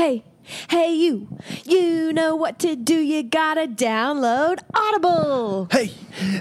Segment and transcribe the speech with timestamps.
[0.00, 0.24] Hey,
[0.70, 1.28] hey, you.
[1.66, 2.94] You know what to do.
[2.94, 5.68] You gotta download Audible.
[5.70, 5.90] Hey,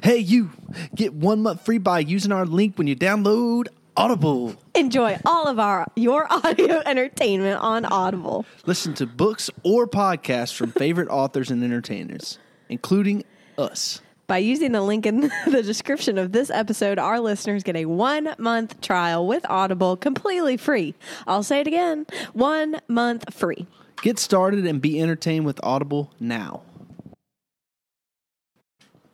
[0.02, 0.52] hey, you.
[0.96, 3.68] Get one month free by using our link when you download
[3.98, 4.56] Audible.
[4.76, 8.46] Enjoy all of our your audio entertainment on Audible.
[8.66, 12.40] Listen to books or podcasts from favorite authors and entertainers,
[12.70, 13.26] including
[13.58, 14.00] us.
[14.30, 18.36] By using the link in the description of this episode, our listeners get a one
[18.38, 20.94] month trial with Audible completely free.
[21.26, 23.66] I'll say it again one month free.
[24.04, 26.62] Get started and be entertained with Audible now.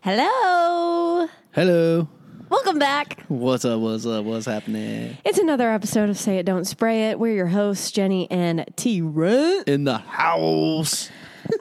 [0.01, 1.29] Hello.
[1.53, 2.09] Hello.
[2.49, 3.23] Welcome back.
[3.29, 3.79] What's up?
[3.79, 4.25] What's up?
[4.25, 5.17] What's happening?
[5.23, 7.19] It's another episode of Say It Don't Spray It.
[7.19, 9.69] We're your hosts, Jenny and T Rent.
[9.69, 11.09] In the house.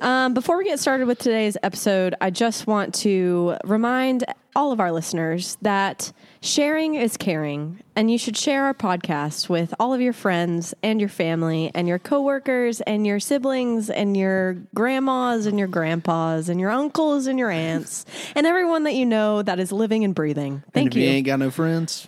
[0.01, 4.25] Um, before we get started with today's episode, I just want to remind
[4.57, 9.75] all of our listeners that sharing is caring, and you should share our podcast with
[9.81, 14.55] all of your friends and your family and your coworkers and your siblings and your
[14.75, 19.43] grandmas and your grandpas and your uncles and your aunts and everyone that you know
[19.43, 20.63] that is living and breathing.
[20.67, 21.03] and Thank if you.
[21.03, 22.07] you ain't got no friends,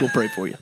[0.00, 0.56] we'll pray for you.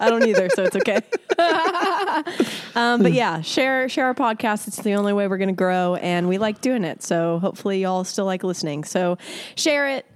[0.00, 1.00] I don't either, so it's okay.
[2.74, 4.68] um, but yeah, share share our podcast.
[4.68, 7.02] It's the only way we're going to grow, and we like doing it.
[7.02, 8.84] So hopefully, y'all still like listening.
[8.84, 9.18] So
[9.56, 10.06] share it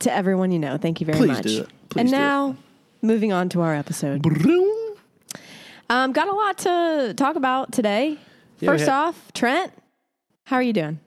[0.00, 0.76] to everyone you know.
[0.76, 1.42] Thank you very Please much.
[1.42, 1.68] do it.
[1.88, 2.18] Please and do it.
[2.18, 2.56] now,
[3.02, 4.24] moving on to our episode.
[5.88, 8.18] Um, got a lot to talk about today.
[8.58, 9.72] Yeah, First off, Trent,
[10.44, 10.98] how are you doing?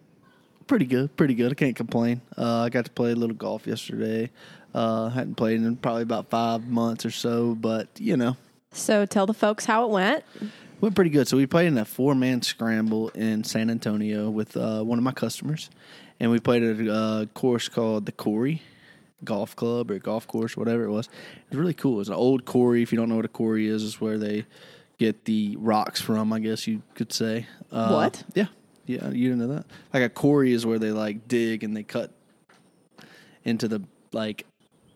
[0.68, 1.52] Pretty good, pretty good.
[1.52, 2.22] I can't complain.
[2.38, 4.30] Uh, I got to play a little golf yesterday.
[4.74, 8.38] Uh, hadn't played in probably about five months or so, but you know,
[8.72, 10.24] So tell the folks how it went.
[10.80, 11.28] went pretty good.
[11.28, 15.04] So we played in a four man scramble in San Antonio with uh, one of
[15.04, 15.70] my customers,
[16.20, 18.62] and we played at a uh, course called the Quarry
[19.24, 21.08] Golf Club or golf course, whatever it was.
[21.08, 21.96] It was really cool.
[21.96, 22.84] It was an old quarry.
[22.84, 24.46] If you don't know what a quarry is, is where they
[25.00, 26.32] get the rocks from.
[26.32, 27.48] I guess you could say.
[27.72, 28.24] Uh, What?
[28.36, 28.46] Yeah,
[28.86, 29.10] yeah.
[29.10, 29.66] You didn't know that.
[29.94, 32.12] Like a quarry is where they like dig and they cut
[33.44, 33.82] into the
[34.14, 34.46] like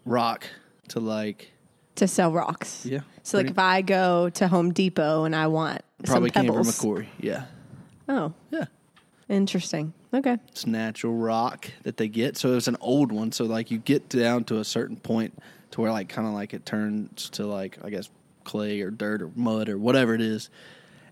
[0.06, 0.46] rock
[0.90, 1.52] to like
[1.96, 2.86] To sell rocks.
[2.86, 3.02] yeah.
[3.24, 6.52] So, like, pretty- if I go to Home Depot and I want probably some came
[6.52, 6.80] from a pebbles.
[6.80, 7.10] quarry.
[7.20, 7.46] Yeah,
[8.10, 8.66] Oh, yeah.
[9.30, 9.94] interesting.
[10.14, 10.38] Okay.
[10.50, 12.38] It's natural rock that they get.
[12.38, 13.32] So it was an old one.
[13.32, 15.34] So like you get down to a certain point
[15.72, 18.10] to where like kind of like it turns to like I guess
[18.44, 20.50] clay or dirt or mud or whatever it is.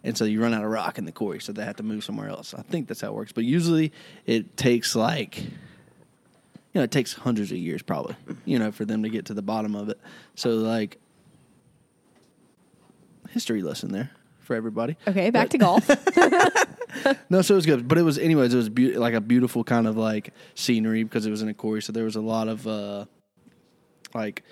[0.03, 2.03] And so you run out of rock in the quarry, so they have to move
[2.03, 2.53] somewhere else.
[2.55, 3.31] I think that's how it works.
[3.31, 3.91] But usually
[4.25, 5.43] it takes like
[6.73, 8.15] you know, it takes hundreds of years probably,
[8.45, 9.99] you know, for them to get to the bottom of it.
[10.35, 10.97] So like
[13.29, 14.97] history lesson there for everybody.
[15.07, 15.89] Okay, back to golf.
[17.29, 18.53] No, so it was good, but it was anyways.
[18.53, 21.53] It was be- like a beautiful kind of like scenery because it was in a
[21.53, 23.05] quarry, so there was a lot of uh,
[24.13, 24.43] like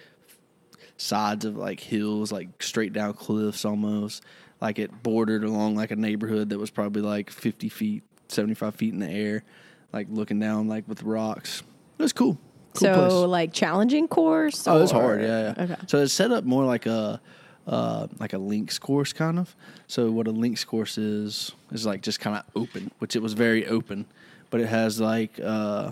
[0.95, 4.23] sides of like hills, like straight down cliffs almost.
[4.61, 8.73] Like it bordered along like a neighborhood that was probably like fifty feet, seventy five
[8.75, 9.43] feet in the air,
[9.91, 11.61] like looking down like with rocks.
[11.99, 12.37] It was cool.
[12.73, 13.13] Cool so, place.
[13.27, 14.67] like challenging course.
[14.67, 15.21] Oh, it was hard.
[15.21, 15.63] Yeah, yeah.
[15.63, 15.75] Okay.
[15.87, 17.19] So it's set up more like a
[17.67, 19.55] uh, like a links course kind of.
[19.87, 23.33] So what a links course is is like just kind of open, which it was
[23.33, 24.05] very open,
[24.49, 25.91] but it has like uh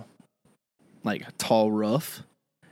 [1.03, 2.23] like tall rough.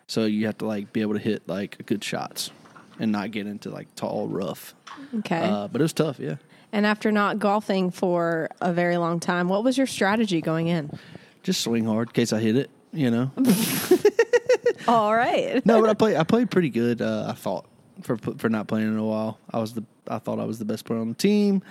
[0.07, 2.51] So you have to like be able to hit like good shots
[2.99, 4.73] and not get into like tall rough.
[5.19, 5.41] Okay.
[5.41, 6.35] Uh, but it was tough, yeah.
[6.71, 10.97] and after not golfing for a very long time, what was your strategy going in?
[11.43, 13.31] Just swing hard in case I hit it, you know.
[14.87, 15.65] All right.
[15.65, 17.01] no, but I played I played pretty good.
[17.01, 17.65] Uh, I thought
[18.01, 19.39] for for not playing in a while.
[19.51, 21.63] I was the I thought I was the best player on the team.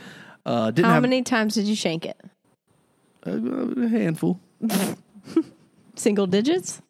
[0.46, 2.20] Uh, didn't How have many times did you shank it?
[3.24, 4.38] a, a handful,
[5.96, 6.82] Single digits?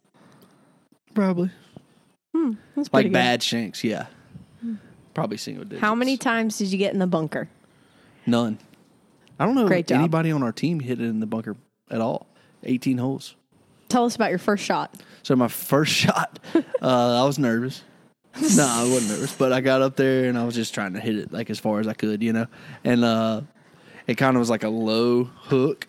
[1.14, 1.50] probably
[2.74, 3.12] That's like good.
[3.12, 3.84] bad shanks.
[3.84, 4.06] Yeah,
[5.14, 5.80] probably single digits.
[5.80, 7.48] How many times did you get in the bunker?
[8.26, 8.58] None.
[9.38, 9.98] I don't know Great if job.
[9.98, 11.56] anybody on our team hit it in the bunker
[11.90, 12.26] at all.
[12.64, 13.36] Eighteen holes.
[13.88, 14.94] Tell us about your first shot.
[15.22, 17.82] So my first shot, uh, I was nervous.
[18.56, 21.00] no, I wasn't nervous, but I got up there and I was just trying to
[21.00, 22.46] hit it like as far as I could, you know.
[22.82, 23.42] And uh,
[24.08, 25.86] it kind of was like a low hook,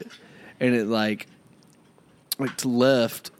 [0.59, 1.27] and it like
[2.37, 3.31] like to left.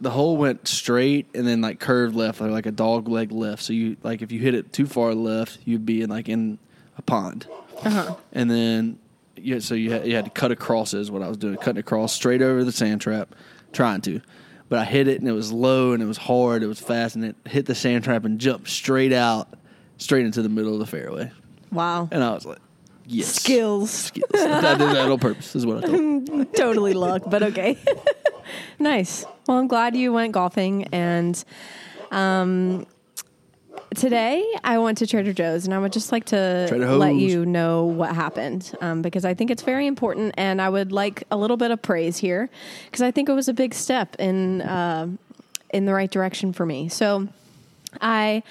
[0.00, 3.64] The hole went straight and then like curved left, like, like a dog leg left.
[3.64, 6.60] So you like if you hit it too far left, you'd be in like in
[6.96, 7.48] a pond.
[7.82, 8.14] Uh-huh.
[8.32, 9.00] And then
[9.36, 11.80] yeah, so you had, you had to cut across is what I was doing, cutting
[11.80, 13.34] across straight over the sand trap,
[13.72, 14.20] trying to.
[14.68, 17.16] But I hit it and it was low and it was hard, it was fast,
[17.16, 19.48] and it hit the sand trap and jumped straight out,
[19.96, 21.30] straight into the middle of the fairway.
[21.72, 22.08] Wow.
[22.10, 22.58] And I was like,
[23.06, 23.90] yes, Skills.
[23.90, 24.30] skills.
[24.34, 25.56] I did that on purpose.
[25.56, 26.52] Is what I thought.
[26.54, 27.78] totally luck, but okay.
[28.78, 29.24] nice.
[29.46, 31.42] Well, I'm glad you went golfing and
[32.10, 32.86] um
[33.94, 37.84] today I went to Trader Joe's, and I would just like to let you know
[37.84, 41.56] what happened um, because I think it's very important, and I would like a little
[41.56, 42.48] bit of praise here
[42.86, 45.08] because I think it was a big step in uh,
[45.70, 46.88] in the right direction for me.
[46.88, 47.28] So
[48.00, 48.42] I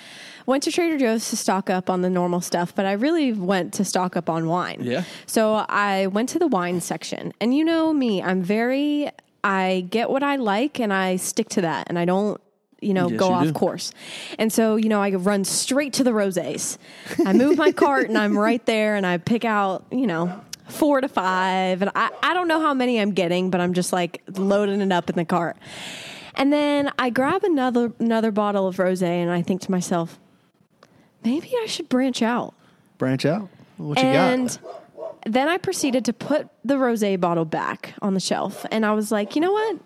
[0.45, 3.73] went to Trader Joe's to stock up on the normal stuff, but I really went
[3.75, 4.79] to stock up on wine.
[4.81, 5.03] Yeah.
[5.25, 9.11] So I went to the wine section, and you know me, I'm very,
[9.43, 12.39] I get what I like and I stick to that, and I don't,
[12.81, 13.53] you know, Yes, go you off do.
[13.53, 13.91] course.
[14.37, 16.77] And so, you know, I run straight to the rosés.
[17.25, 20.99] I move my cart and I'm right there, and I pick out, you know, four
[21.01, 24.21] to five, and I, I don't know how many I'm getting, but I'm just like
[24.35, 25.57] loading it up in the cart.
[26.35, 30.19] And then I grab another another bottle of rosé, and I think to myself,
[31.23, 32.53] maybe I should branch out.
[32.97, 33.49] Branch out.
[33.77, 34.05] What you got?
[34.05, 35.17] and got?
[35.25, 39.11] then I proceeded to put the rosé bottle back on the shelf, and I was
[39.11, 39.77] like, you know what?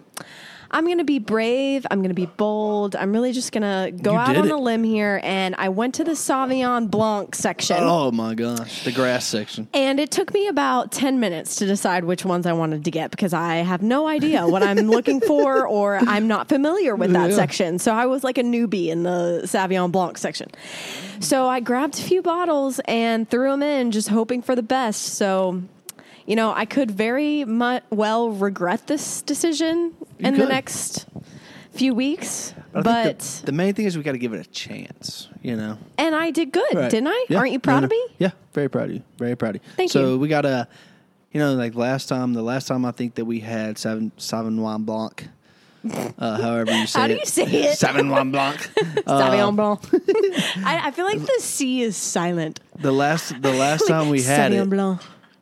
[0.72, 1.86] I'm going to be brave.
[1.92, 2.96] I'm going to be bold.
[2.96, 4.52] I'm really just going to go You out did on it.
[4.52, 5.20] a limb here.
[5.24, 7.78] And I went to the Sauvignon Blanc section.
[7.80, 9.68] Oh my gosh, the grass section.
[9.74, 13.12] And it took me about 10 minutes to decide which ones I wanted to get
[13.12, 17.30] because I have no idea what I'm looking for or I'm not familiar with that
[17.32, 17.36] Yeah.
[17.36, 17.78] section.
[17.78, 20.50] So I was like a newbie in the Sauvignon Blanc section.
[21.20, 25.02] So I grabbed a few bottles and threw them in, just hoping for the best.
[25.16, 25.62] So,
[26.32, 30.48] you know, I could very mu- well regret this decision in the could.
[30.48, 31.06] next
[31.74, 32.54] few weeks.
[32.74, 35.28] I but, think the, the main thing is we got to give it a chance.
[35.42, 35.78] You know.
[35.98, 36.90] and I did good, Right.
[36.90, 37.26] didn't I?
[37.28, 37.40] Yeah.
[37.40, 37.86] Aren't you proud no.
[37.86, 38.02] of me?
[38.18, 39.04] Yeah, very proud of you.
[39.18, 39.72] Very proud of you.
[39.76, 40.00] Thank you.
[40.00, 40.20] so you.
[40.20, 40.70] we got a,
[41.34, 44.86] you know, like last time, the last time I think that we had seven Sauvignon
[44.86, 45.28] Blanc.
[45.84, 47.10] Uh, however you say How it.
[47.10, 47.78] do you say it?
[47.78, 48.58] Sauvignon Blanc.
[49.06, 49.82] Sauvignon Blanc.
[50.66, 52.62] I, I feel like the C is silent.
[52.80, 55.02] the last, the last time we had Sauvignon it, Blanc.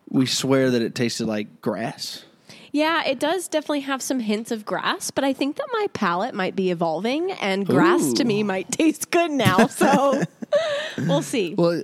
[0.10, 2.26] We swear that it tasted like grass.
[2.72, 6.36] Yeah, it does definitely have some hints of grass, but I think that my palate
[6.36, 9.68] might be evolving and grass to me might taste good now.
[9.70, 10.22] So
[10.98, 11.56] we'll see.
[11.56, 11.84] Well,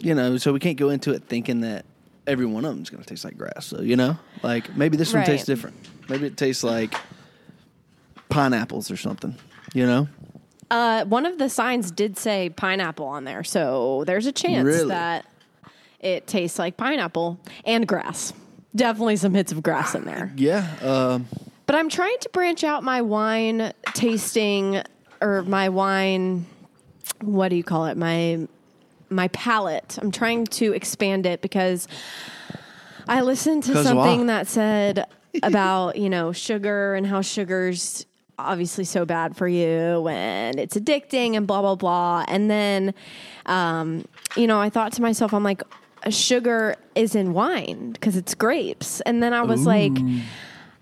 [0.00, 1.84] you know, so we can't go into it thinking that
[2.26, 3.66] every one of them is going to taste like grass.
[3.66, 5.76] So you know, like maybe this one tastes different.
[6.08, 6.94] Maybe it tastes like
[8.28, 9.36] pineapples or something.
[9.74, 10.08] You know.
[10.70, 14.88] Uh, one of the signs did say pineapple on there, so there's a chance Really?
[14.88, 15.24] that
[16.00, 18.32] it tastes like pineapple and grass.
[18.74, 20.32] Definitely some hits of grass in there.
[20.36, 20.66] Yeah.
[20.82, 21.26] Um,
[21.66, 24.82] But I'm trying to branch out my wine tasting
[25.20, 26.46] or my wine
[27.20, 27.96] what do you call it?
[27.96, 28.46] My
[29.10, 29.98] my palate.
[30.00, 31.88] I'm trying to expand it because
[33.08, 35.06] I listened to something that said
[35.42, 38.04] about, you know, sugar and how sugar's
[38.38, 42.24] obviously so bad for you and it's addicting and blah blah blah.
[42.28, 42.94] And then
[43.46, 44.04] um,
[44.36, 45.62] you know, I thought to myself, I'm like,
[46.10, 49.00] sugar is in wine because it's grapes.
[49.02, 49.92] And then I was like,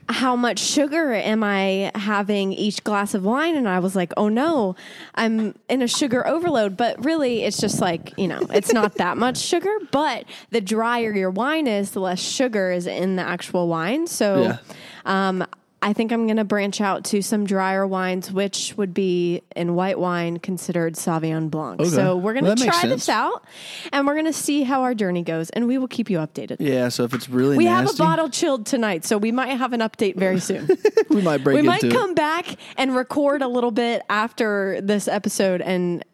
[0.09, 3.57] how much sugar am I having each glass of wine?
[3.57, 4.77] And I was like, oh no,
[5.17, 6.77] I'm in a sugar overload.
[6.77, 9.75] But really, it's just like, you know, it's not that much sugar.
[9.91, 14.07] But the drier your wine is, the less sugar is in the actual wine.
[14.07, 14.59] So, Yeah.
[15.05, 15.45] um,
[15.83, 19.75] I think I'm going to branch out to some drier wines, which would be in
[19.75, 21.81] white wine considered Sauvignon Blanc.
[21.81, 21.91] Okay.
[21.91, 23.45] So we're going to makes try this out
[23.93, 26.57] and we're going to see how our journey goes and we will keep you updated.
[26.61, 26.89] yeah.
[26.89, 29.73] So if it's really We nasty, have a bottle chilled tonight, so we might have
[29.75, 30.67] an update very soon.
[31.11, 35.61] we might break we might come back and record a little bit after this episode
[35.61, 36.05] and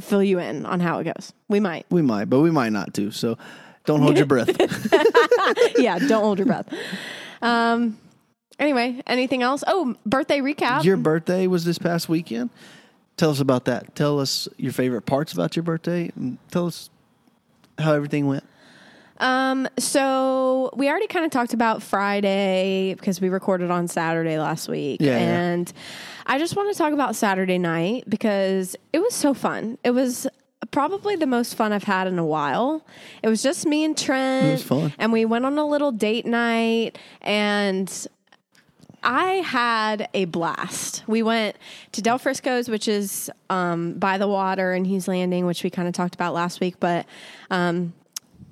[0.00, 1.32] fill you in on how it goes.
[1.48, 1.86] We might.
[1.90, 3.10] We might, but we might not too.
[3.12, 3.38] So
[3.86, 4.50] don't hold your breath.
[5.78, 6.68] yeah, don't hold your breath.
[7.40, 7.98] Um
[8.62, 9.62] anyway, anything else?
[9.66, 10.84] Oh, birthday recap.
[10.84, 12.50] your birthday was this past weekend.
[13.16, 13.94] Tell us about that.
[13.94, 16.10] Tell us your favorite parts about your birthday.
[16.16, 16.88] and Tell us
[17.78, 18.44] how everything went.
[19.18, 24.68] Um, so we already kind of talked about Friday because we recorded on Saturday last
[24.68, 25.00] week.
[25.00, 25.40] Yeah, yeah.
[25.40, 25.72] And
[26.26, 29.78] I just want to talk about Saturday night because it was so fun.
[29.84, 30.26] It was
[30.70, 32.84] probably the most fun I've had in a while.
[33.22, 34.46] It was just me and Trent.
[34.46, 34.92] It was fun.
[34.98, 38.08] And we went on a little date night and
[39.02, 41.02] I had a blast.
[41.06, 41.56] We went
[41.92, 45.88] to Del Frisco's, which is um, by the water in Hughes Landing, which we kind
[45.88, 46.76] of talked about last week.
[46.78, 47.06] But
[47.50, 47.92] um,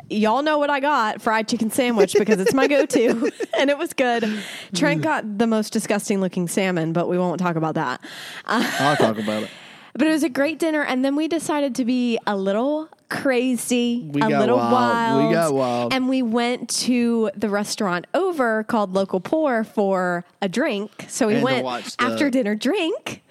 [0.09, 3.79] y'all know what I got fried chicken sandwich because it's my go to, and it
[3.79, 4.43] was good.
[4.75, 8.01] Trent got the most disgusting looking salmon, but we won't talk about that.
[8.47, 9.51] I'll talk about it.
[9.95, 14.09] But it was a great dinner, and then we decided to be a little crazy,
[14.13, 14.73] We a little wild.
[14.73, 15.29] wild.
[15.29, 15.93] We got wild.
[15.93, 21.07] And we went to the restaurant over called Local Pour for a drink.
[21.09, 23.23] So we And went after dinner drink.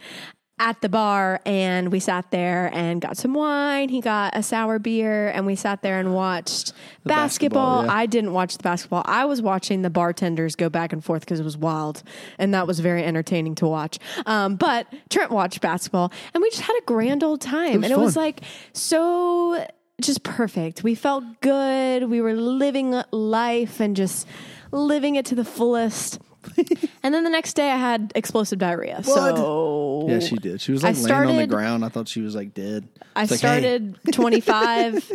[0.60, 3.90] At the bar and we sat there and got some wine.
[3.90, 6.74] He got a sour beer and we sat there and watched
[7.06, 7.84] basketball.
[7.84, 7.94] basketball, yeah.
[7.94, 9.04] I didn't watch the basketball.
[9.06, 12.04] I was watching the bartenders go back and forth because it was wild
[12.38, 14.00] and that was very entertaining to watch.
[14.26, 17.78] Um, but Trent watched basketball and we just had a grand old time.
[17.78, 18.42] was and it was like
[18.74, 19.66] so
[20.02, 20.84] just perfect.
[20.84, 22.10] We felt good.
[22.10, 24.28] We were living life and just
[24.72, 26.20] living it to the fullest.
[27.04, 29.04] and then the next day I had explosive diarrhea.
[29.04, 30.62] So Yeah, she did.
[30.62, 31.86] She was I like laying on the started- ground.
[31.86, 32.88] I thought she was like dead.
[33.16, 35.12] I It's like, hey, started 25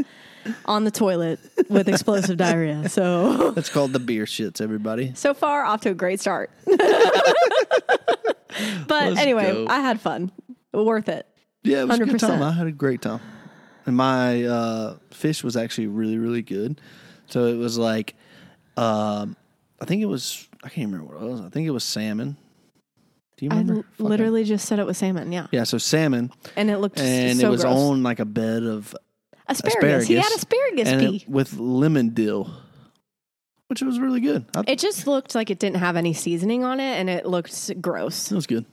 [0.67, 2.89] on the toilet with explosive diarrhea.
[2.89, 5.13] So That's called the beer shits, everybody.
[5.15, 6.51] so far off to a great start.
[6.67, 6.79] but
[8.89, 9.67] Let's anyway, go.
[9.69, 10.31] I had fun.
[10.73, 11.27] Worth it.
[11.63, 12.21] Yeah, it was a good 100%.
[12.21, 12.43] time.
[12.43, 13.21] I had a great time.
[13.87, 16.81] And my uh, fish was actually really, really good.
[17.27, 18.15] So it was like,
[18.77, 19.37] um,
[19.81, 21.41] I think it was, I can't remember what it was.
[21.43, 22.37] I think it was salmon.
[23.37, 23.75] Do you remember?
[23.77, 25.31] l- Fucking- literally just said it was salmon.
[25.33, 25.47] Yeah.
[25.51, 26.31] Yeah, so salmon.
[26.57, 27.77] And it looked And so it was gross.
[27.77, 28.95] on like a bed of
[29.49, 30.07] asparagus.
[30.07, 30.89] He had asparagus.
[30.89, 31.17] and pea.
[31.17, 32.51] it, with lemon dill,
[33.69, 34.47] which was really good.
[34.57, 37.81] I, It just looked like it didn't have any seasoning on it and it looked
[37.83, 38.31] gross.
[38.33, 38.65] it was good.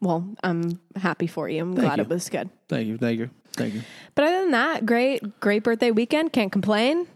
[0.00, 1.62] Well, I'm happy for you.
[1.62, 2.02] I'm Thank glad you.
[2.02, 2.50] it was good.
[2.68, 2.98] Thank you.
[2.98, 3.30] Thank you.
[3.52, 3.82] Thank you.
[4.16, 6.32] But other than that, great, great birthday weekend.
[6.32, 7.06] Can't complain.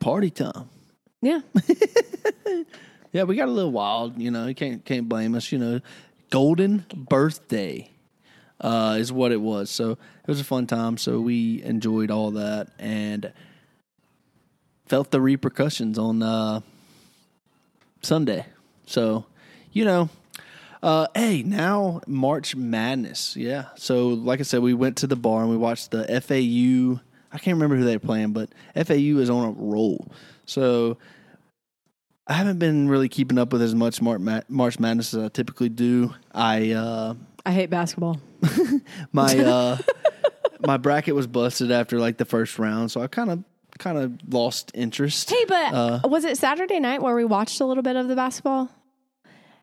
[0.00, 0.70] Party time.
[1.22, 1.40] Yeah.
[3.12, 4.18] Yeah, we got a little wild.
[4.20, 5.50] You know, you can't can't blame us.
[5.50, 5.80] You know,
[6.30, 7.90] golden birthday
[8.60, 9.70] uh, is what it was.
[9.70, 10.96] So it was a fun time.
[10.96, 13.32] So we enjoyed all that and
[14.86, 16.60] felt the repercussions on uh,
[18.02, 18.46] Sunday.
[18.86, 19.26] So
[19.72, 20.08] you know,
[20.80, 23.36] uh, hey, now March Madness.
[23.36, 23.66] Yeah.
[23.74, 27.00] So like I said, we went to the bar and we watched the FAU.
[27.32, 30.06] I can't remember who they were playing, but FAU is on a roll.
[30.50, 30.98] So
[32.26, 36.12] I haven't been really keeping up with as much March, Madness as I typically do.
[36.34, 37.14] I uh,
[37.46, 38.20] I hate basketball.
[39.12, 39.78] my uh,
[40.66, 43.44] my bracket was busted after like the first round, so I kind of
[43.78, 45.30] kind of lost interest.
[45.30, 48.16] Hey, but Uh, was it Saturday night where we watched a little bit of the
[48.16, 48.68] basketball?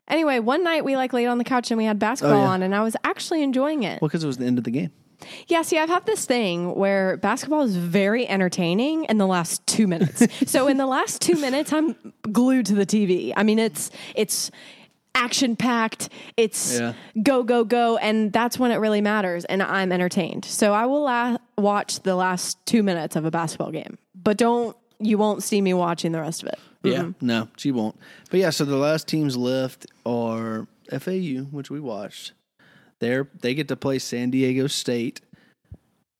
[0.08, 2.48] Anyway, one night we like laid on the couch and we had basketball Oh, yeah.
[2.48, 4.00] on, and I was actually enjoying it.
[4.00, 4.90] Well, because it was the end of the game.
[5.48, 9.86] Yeah, see, I've had this thing where basketball is very entertaining in the last two
[9.86, 10.26] minutes.
[10.50, 11.94] so in the last two minutes, I'm
[12.32, 13.32] glued to the TV.
[13.36, 14.50] I mean, it's it's
[15.14, 16.08] action packed.
[16.36, 16.92] It's Yeah.
[17.22, 19.44] go go go, and that's when it really matters.
[19.46, 20.44] And I'm entertained.
[20.44, 24.76] So I will la- watch the last two minutes of a basketball game, but don't
[25.00, 26.58] you won't see me watching the rest of it.
[26.84, 27.96] Yeah, no, she won't.
[28.30, 32.32] But yeah, so the last teams left are FAU, which we watched.
[33.00, 35.20] They're they get to play San Diego State,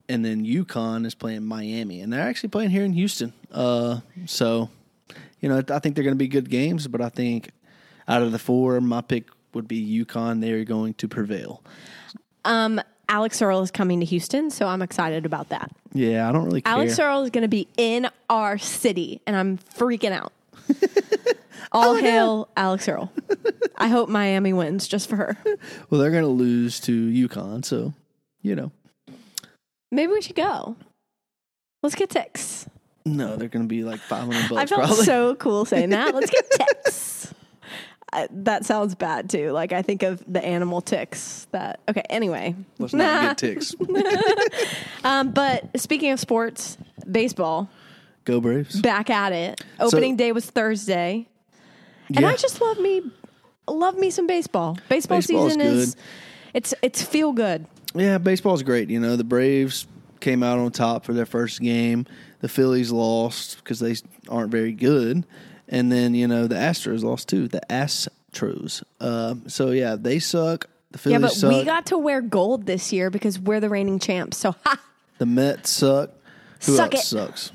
[0.09, 3.33] and then UConn is playing Miami, and they're actually playing here in Houston.
[3.51, 4.71] Uh, so
[5.41, 7.51] you know, I think they're going to be good games, but I think
[8.07, 10.41] out of the four, my pick would be UConn.
[10.41, 11.63] They're going to prevail.
[12.45, 15.71] Um, Alix Earle is coming to Houston, so I'm excited about that.
[15.93, 16.73] Yeah, I don't really care.
[16.73, 20.33] Alix Earle is going to be in our city, and I'm freaking out.
[21.73, 23.13] All hail Alix Earle.
[23.79, 25.37] I hope Miami wins just for her.
[25.91, 27.95] well, they're going to lose to UConn, so
[28.43, 28.73] you know,
[29.91, 30.77] Maybe we should go.
[31.83, 32.67] Let's get ticks.
[33.07, 34.53] no, they're going to be like five hundred bucks.
[34.61, 35.05] I felt probably.
[35.05, 36.15] so cool saying that.
[36.15, 36.51] Let's get
[36.85, 37.33] ticks.
[38.13, 39.53] I, that sounds bad too.
[39.53, 41.47] Like I think of the animal ticks.
[41.53, 42.03] That okay.
[42.11, 43.75] Anyway, Let's not get ticks.
[45.05, 46.77] um, but speaking of sports,
[47.11, 47.71] baseball
[48.25, 48.81] Go Braves.
[48.81, 49.63] back at it.
[49.81, 51.29] Opening day was Thursday.
[52.09, 52.29] And Yeah.
[52.29, 53.03] I just love me
[53.73, 54.79] love me some baseball.
[54.89, 56.05] Baseball Baseball's season is good.
[56.55, 57.67] it's it's feel good.
[57.95, 58.91] Yeah, baseball's great.
[58.91, 59.87] You know, the Braves
[60.21, 62.07] came out on top for their first game.
[62.41, 63.95] The Phillies lost because they
[64.29, 65.27] aren't very good,
[65.69, 67.49] and then you know the Astros lost too.
[67.49, 68.83] The Astros.
[69.01, 70.69] Um, so yeah, they suck.
[70.91, 71.53] The Phillies yeah, but suck.
[71.53, 74.37] we got to wear gold this year because we're the reigning champs.
[74.37, 74.81] So ha
[75.19, 76.11] the Mets suck.
[76.65, 77.07] Who Suck else it.
[77.17, 77.53] sucks?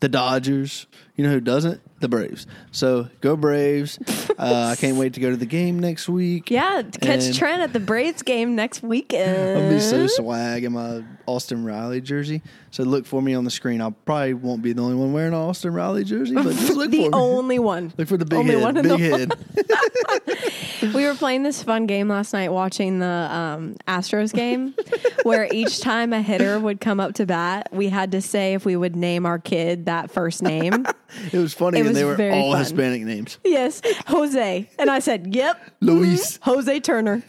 [0.00, 0.86] The Dodgers.
[1.16, 1.80] You know who doesn't?
[2.00, 2.46] The Braves.
[2.72, 3.98] So go Braves.
[4.38, 6.50] uh, I can't wait to go to the game next week.
[6.50, 9.58] Yeah, catch And- Trent at the Braves game next weekend.
[9.62, 12.42] I'll be so swag in my Austin Riley jersey.
[12.70, 13.80] So look for me on the screen.
[13.80, 16.90] I probably won't be the only one wearing an Austin Riley jersey, but just look
[16.90, 17.92] the for the only one.
[17.96, 18.82] Look for the big only head.
[18.82, 19.32] Big head.
[20.94, 24.74] We were playing this fun game last night watching the um, Astros game
[25.22, 28.64] where each time a hitter would come up to bat, we had to say if
[28.64, 30.86] we would name our kid that first name.
[31.32, 32.58] It was funny, It and was they were very all fun.
[32.60, 33.38] Hispanic names.
[33.44, 34.68] yes, Jose.
[34.78, 37.22] And I said, yep, Luis, Jose Turner.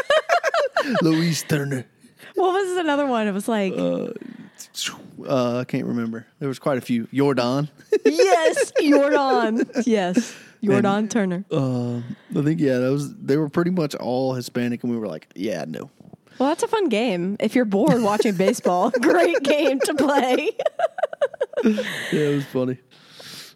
[1.02, 1.86] Luis Turner.
[2.34, 3.26] What was another one?
[3.26, 4.08] It was like, Uh,
[5.60, 6.26] I can't remember.
[6.38, 7.06] There was quite a few.
[7.12, 7.68] Jordan.
[8.04, 9.62] yes, Jordan.
[9.86, 10.34] Yes.
[10.62, 11.44] Jordan Turner.
[11.50, 15.06] Uh, I think yeah, that was they were pretty much all Hispanic, and we were
[15.06, 15.90] like, yeah, no.
[16.38, 17.36] Well, that's a fun game.
[17.40, 20.50] If you're bored watching baseball, great game to play.
[21.64, 21.80] Yeah,
[22.12, 22.78] it was funny.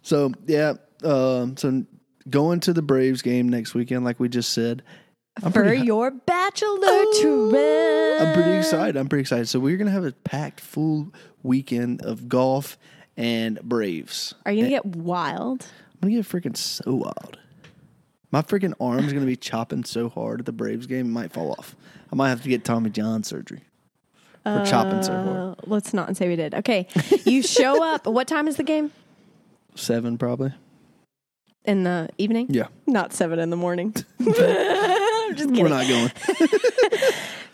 [0.01, 0.73] So yeah,
[1.05, 1.85] um, so
[2.29, 4.83] going to the Braves game next weekend, like we just said.
[5.41, 8.21] I'm For pretty, your bachelor trip.
[8.21, 8.97] I'm pretty excited.
[8.97, 9.47] I'm pretty excited.
[9.47, 12.77] So we're gonna have a packed full weekend of golf
[13.15, 14.33] and Braves.
[14.45, 15.67] Are you going to get wild?
[16.03, 17.37] I'm gonna get freaking so wild.
[18.29, 21.53] My freaking arm's gonna be chopping so hard at the Braves game, it might fall
[21.53, 21.77] off.
[22.11, 23.61] I might have to get Tommy John surgery
[24.43, 25.37] for chopping so hard.
[25.37, 26.55] Uh, let's not say we did.
[26.55, 26.87] Okay.
[27.23, 28.05] You show up.
[28.05, 28.91] What time is the game?
[29.75, 30.51] Seven probably.
[31.63, 32.47] In the evening?
[32.49, 33.95] Yeah, Not seven in the morning.
[34.19, 35.63] I'm just kidding.
[35.63, 36.11] we're not going.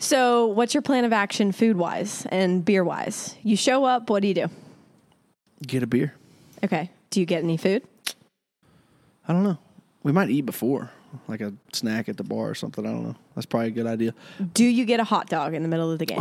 [0.00, 3.36] So, what's your plan of action food wise and beer wise?
[3.44, 4.46] You show up, what do you do?
[5.64, 6.14] Get a beer.
[6.64, 6.90] Okay.
[7.10, 7.84] Do you get any food?
[9.28, 9.58] I don't know.
[10.02, 10.90] We might eat before,
[11.28, 12.86] like a snack at the bar or something.
[12.86, 13.16] I don't know.
[13.34, 14.14] That's probably a good idea.
[14.54, 16.18] Do you get a hot dog in the middle of the game?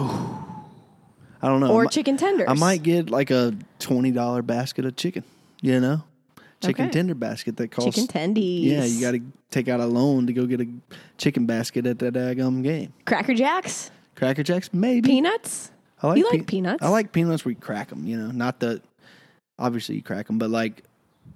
[1.41, 1.71] I don't know.
[1.71, 2.47] or I chicken tenders?
[2.49, 5.23] I might get like a twenty dollar basket of chicken.
[5.61, 6.03] You know,
[6.61, 6.91] chicken Okay.
[6.91, 7.95] tender basket that costs.
[7.95, 8.63] Chicken tendies.
[8.65, 10.67] Yeah, you got to take out a loan to go get a
[11.17, 12.91] chicken basket at that daggum game.
[13.05, 13.91] Cracker Jacks?
[14.15, 15.07] Cracker Jacks, maybe.
[15.09, 15.71] Peanuts?
[16.01, 16.83] I like, You like peanuts?
[16.83, 18.05] I like peanuts where you crack them.
[18.05, 18.81] You know, not the
[19.57, 20.83] obviously you crack them, but like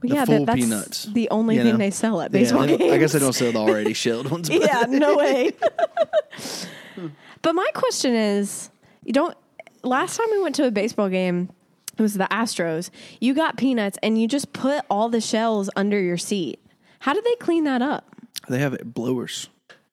[0.03, 1.77] The yeah, full that, that's peanuts, the only you thing know?
[1.77, 2.91] they sell at baseball don't- games.
[2.93, 4.49] I guess they don't sell the already shelled ones.
[4.51, 5.53] Yeah, no way.
[7.41, 8.69] but my question is,
[9.03, 9.35] you don't.
[9.83, 11.49] Last time we went to a baseball game,
[11.97, 12.89] it was the Astros.
[13.19, 16.59] You got peanuts and you just put all the shells under your seat.
[16.99, 18.05] How do they clean that up?
[18.49, 19.49] they have it blowers.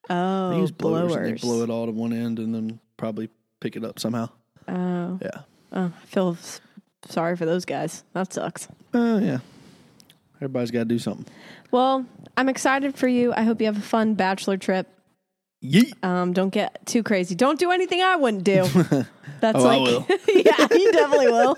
[0.09, 3.29] Oh, They use blowers, and they blow it all to one end and then probably
[3.61, 4.29] pick it up somehow.
[4.67, 5.43] Oh, Yeah.
[5.73, 6.37] oh, I feel
[7.09, 8.03] sorry for those guys.
[8.13, 8.67] That sucks.
[8.93, 9.39] Uh, yeah.
[10.41, 11.27] Everybody's got to do something.
[11.71, 12.07] Well,
[12.37, 13.33] I'm excited for you.
[13.35, 14.89] I hope you have a fun bachelor trip.
[15.63, 15.93] Yeet.
[16.03, 17.35] Um, don't get too crazy.
[17.35, 18.63] Don't do anything I wouldn't do.
[19.41, 21.57] That's Oh, like, yeah, you definitely will.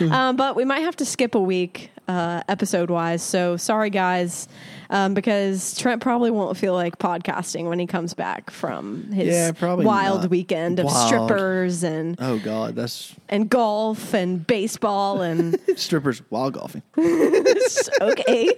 [0.12, 3.22] um, but we might have to skip a week, uh, episode wise.
[3.22, 4.46] So sorry, guys,
[4.90, 9.52] um, because Trent probably won't feel like podcasting when he comes back from his Yeah,
[9.52, 10.30] probably wild not.
[10.30, 11.06] weekend of Wild.
[11.06, 12.74] strippers and Oh, God.
[12.76, 16.82] That's and golf and baseball and strippers while golfing.
[16.98, 18.50] okay.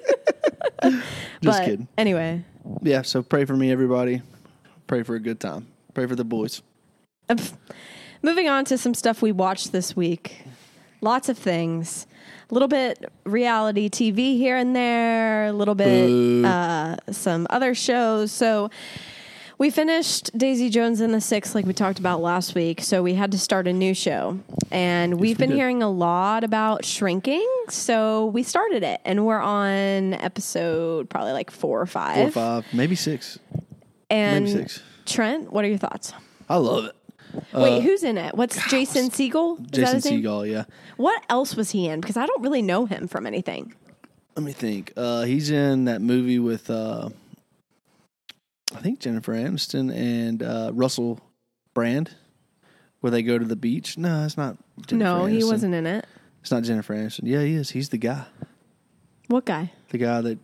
[0.82, 1.12] Just
[1.42, 1.88] but kidding.
[1.98, 2.44] anyway,
[2.82, 3.02] Yeah.
[3.02, 4.22] So pray for me, everybody.
[4.86, 5.66] Pray for a good time.
[5.94, 6.62] Pray for the boys.
[7.28, 7.36] Uh.
[8.22, 10.42] Moving on to some stuff we watched this week.
[11.00, 12.06] Lots of things.
[12.50, 18.32] A little bit reality TV here and there, a little bit uh, some other shows.
[18.32, 18.70] So
[19.56, 22.80] we finished Daisy Jones and the Six like we talked about last week.
[22.80, 24.40] So we had to start a new show.
[24.70, 25.56] And we've we been did.
[25.56, 27.46] hearing a lot about shrinking.
[27.68, 32.16] So we started it and we're on episode probably like four or five.
[32.16, 32.30] Four or
[32.62, 33.38] five, maybe six.
[34.10, 34.82] and maybe six.
[35.06, 36.12] Trent, what are your thoughts?
[36.48, 36.96] I love it.
[37.52, 38.34] Wait, who's in it?
[38.34, 39.60] What's Jason Segel?
[39.60, 40.22] Is Jason?
[40.22, 40.64] Segel, yeah.
[40.96, 42.00] What else was he in?
[42.00, 43.74] Because I don't really know him from anything.
[44.36, 44.92] Let me think.
[44.96, 47.10] Uh, he's in that movie with, uh,
[48.74, 51.20] I think Jennifer Aniston and uh, Russell
[51.74, 52.14] Brand,
[53.00, 53.98] where they go to the beach.
[53.98, 54.56] No, it's not.
[54.86, 56.06] Jennifer no, he wasn't in it.
[56.42, 57.22] It's not Jennifer Aniston.
[57.24, 57.70] Yeah, he is.
[57.70, 58.24] He's the guy.
[59.28, 59.72] What guy?
[59.90, 60.38] The guy that.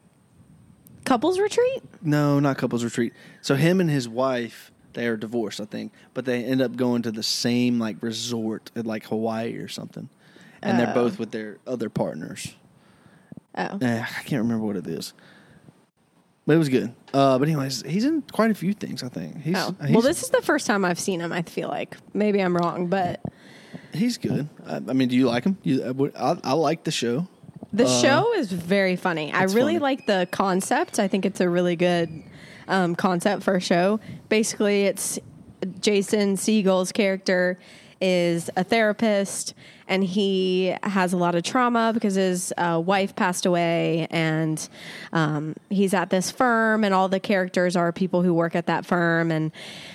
[1.05, 1.83] Couples retreat?
[2.03, 3.12] No, not couples retreat.
[3.40, 7.02] So him and his wife, they are divorced, I think, but they end up going
[7.02, 10.09] to the same like resort at like Hawaii or something,
[10.62, 10.94] and they're Oh.
[10.94, 12.54] both with their other partners.
[13.56, 15.12] Oh, Eh, I can't remember what it is.
[16.46, 16.92] But it was good.
[17.14, 19.02] Uh, but anyways, he's in quite a few things.
[19.02, 19.74] I think he's oh.
[19.85, 21.32] he's, Well, this is the first time I've seen him.
[21.32, 23.20] I feel like maybe I'm wrong, but
[23.92, 24.48] he's good.
[24.66, 25.59] I, I mean, do you like him?
[25.62, 27.26] You, I, would- I, I like the show.
[27.72, 29.32] the show is very funny.
[29.32, 29.96] I Uh, it's really funny.
[29.96, 30.98] like the concept.
[31.00, 32.22] I think it's a really good
[32.68, 34.00] um, concept for a show.
[34.29, 35.18] Basically, it's
[35.81, 37.59] Jason Segel's character
[38.00, 39.55] is a therapist
[39.88, 44.68] and he has a lot of trauma because his uh, wife passed away and
[45.12, 48.85] um, he's at this firm and all the characters are people who work at that
[48.85, 49.52] firm and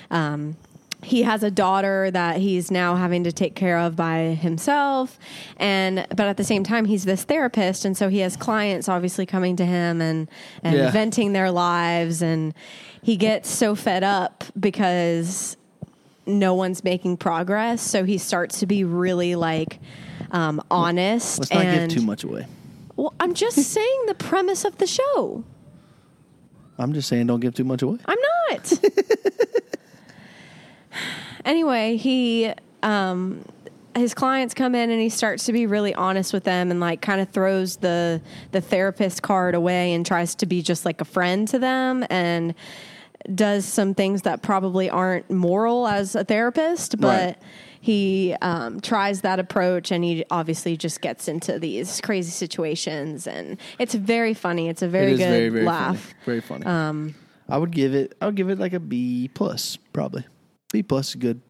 [0.10, 0.56] um,
[1.04, 5.18] he has a daughter that he's now having to take care of by himself
[5.58, 9.26] and but at the same time he's this therapist and so he has clients obviously
[9.26, 10.30] coming to him and
[10.64, 10.92] and Yeah.
[10.92, 12.54] venting their lives and
[13.02, 15.58] he gets so fed up because
[16.28, 19.80] no one's making progress so he starts to be really like
[20.32, 22.46] um, honest Let's not and give too much away.
[22.96, 25.44] well i'm just saying the premise of the show
[26.80, 28.00] I'm just saying, don't give too much away.
[28.06, 28.18] I'm
[28.50, 28.74] not.
[31.46, 32.52] anyway, he
[32.84, 33.44] um,
[33.96, 37.02] his clients come in and he starts to be really honest with them and like
[37.02, 41.06] kind of throws the the therapist card away and tries to be just like a
[41.06, 42.54] friend to them and
[43.36, 47.38] does some things that probably aren't moral as a therapist, but Right.
[47.80, 53.58] he um, tries that approach and he obviously just gets into these crazy situations and
[53.78, 54.70] it's very funny.
[54.70, 56.00] It's a very it is good very very laugh.
[56.02, 56.16] funny.
[56.26, 56.66] Very funny.
[56.66, 57.16] Um,
[57.48, 58.16] I would give it.
[58.22, 60.26] I would give it like a B plus, probably.
[60.72, 61.42] B plus is good.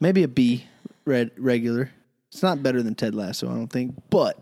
[0.00, 0.64] Maybe a B,
[1.04, 1.90] red regular.
[2.32, 4.38] It's not better than Ted Lasso, I don't think, but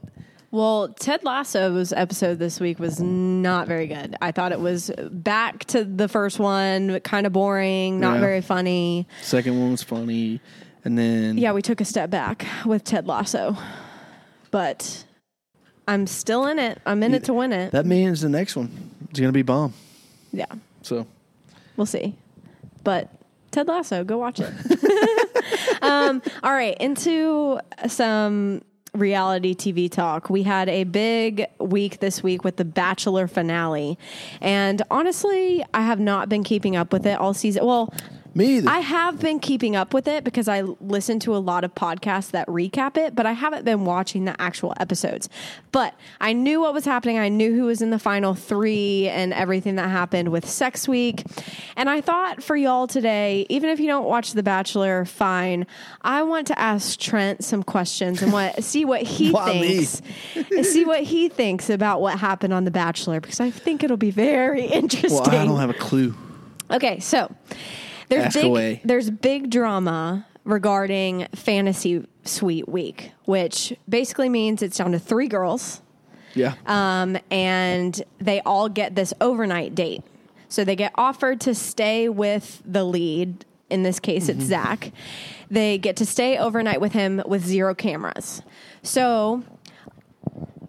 [0.50, 4.16] Well, Ted Lasso's episode this week was not very good.
[4.22, 8.20] I thought it was back to the first one, kind of boring, not Yeah.
[8.20, 9.06] very funny.
[9.22, 10.40] second one was funny,
[10.84, 13.56] and then Yeah, we took a step back with Ted Lasso,
[14.50, 15.04] but
[15.86, 16.80] I'm still in it.
[16.86, 17.72] I'm in it to win it.
[17.72, 18.70] that means the next one
[19.12, 19.74] is gonna be bomb.
[20.32, 20.46] Yeah,
[20.82, 21.06] So
[21.76, 22.14] we'll see.
[22.82, 23.08] But
[23.54, 24.52] Ted Lasso, go watch it.
[25.82, 28.62] um, all right, into some
[28.94, 30.28] reality TV talk.
[30.28, 33.96] We had a big week this week with the Bachelor finale.
[34.40, 37.64] And honestly, I have not been keeping up with it all season.
[37.64, 37.94] Well,
[38.36, 38.68] me either.
[38.68, 42.30] I have been keeping up with it because I listen to a lot of podcasts
[42.32, 45.28] that recap it, but I haven't been watching the actual episodes.
[45.72, 47.18] But I knew what was happening.
[47.18, 51.24] I knew who was in the final three and everything that happened with Sex Week.
[51.76, 55.66] And I thought for y'all today, even if you don't watch The Bachelor, fine.
[56.02, 60.02] I want to ask Trent some questions and what see what he thinks.
[60.62, 64.10] see what he thinks about what happened on The Bachelor because I think it'll be
[64.10, 65.10] very interesting.
[65.12, 66.14] well, I don't have a clue.
[66.70, 67.30] Okay, so
[68.08, 68.80] there's Ask big away.
[68.84, 75.80] there's big drama regarding fantasy suite week, which basically means it's down to three girls,
[76.34, 76.54] Yeah.
[76.66, 80.02] um, and they all get this overnight date.
[80.48, 83.44] So they get offered to stay with the lead.
[83.70, 84.40] In this case, Mm-hmm.
[84.40, 84.92] it's Zach.
[85.50, 88.42] They get to stay overnight with him with zero cameras.
[88.82, 89.42] So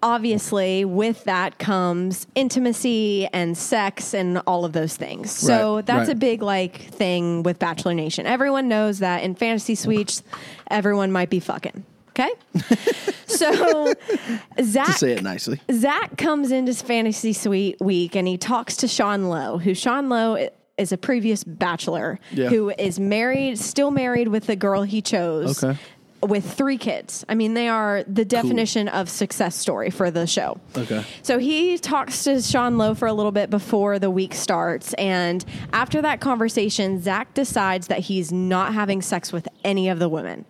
[0.06, 5.32] obviously with that comes intimacy and sex and all of those things.
[5.32, 6.16] So Right, that's right.
[6.16, 8.28] a big like thing with Bachelor Nation.
[8.28, 10.22] Everyone knows that in fantasy suites
[10.70, 11.84] everyone might be fucking.
[12.12, 12.30] Okay?
[13.26, 15.60] so to Zach say it nicely.
[15.72, 20.48] Zach comes into fantasy suite week and he talks to Sean Lowe, who Sean Lowe
[20.78, 22.50] is a previous bachelor Yeah.
[22.50, 25.64] who is married, still married with the girl he chose.
[25.64, 25.80] Okay.
[26.28, 27.24] With three kids.
[27.30, 30.60] I mean, they are the definition of success story for the show.
[30.76, 31.04] Okay.
[31.22, 34.94] So he talks to Sean Lowe for a little bit before the week starts.
[34.96, 40.10] And after that conversation, Zach decides that he's not having sex with any of the
[40.10, 40.46] women.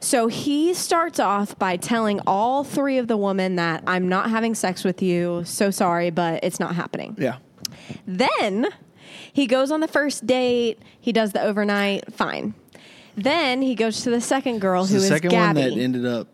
[0.00, 4.54] So he starts off by telling all three of the women that I'm not having
[4.54, 5.42] sex with you.
[5.44, 7.16] So sorry, but it's not happening.
[7.18, 7.38] Yeah.
[8.06, 8.66] Then
[9.32, 10.78] he goes on the first date.
[11.00, 12.12] He does the overnight.
[12.12, 12.54] Fine.
[13.22, 15.60] Then he goes to the second girl who the is second Gabby.
[15.60, 16.28] one that ended up.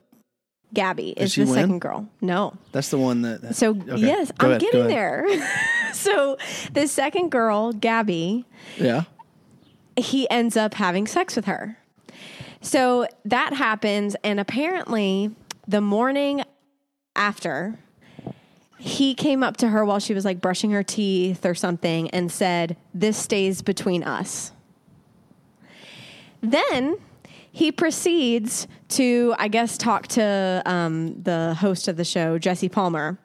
[0.73, 1.61] Gabby is she the win?
[1.61, 2.09] second girl.
[2.21, 2.55] No.
[2.73, 3.55] That's the one that.
[3.55, 3.97] So Okay.
[3.97, 4.91] yes, Go I'm ahead, go getting ahead.
[4.93, 5.51] there.
[5.95, 6.37] so
[6.73, 8.45] the second girl, Gabby,
[8.77, 9.05] Yeah.
[9.97, 11.79] he ends up having sex with her.
[12.61, 15.31] So that happens, and apparently
[15.69, 16.43] the morning
[17.15, 17.79] after,
[18.79, 22.33] he came up to her while she was like brushing her teeth or something and
[22.33, 24.51] said, This stays between us.
[26.45, 26.97] Then
[27.51, 33.19] he proceeds to, I guess, talk to um, the host of the show, Jesse Palmer,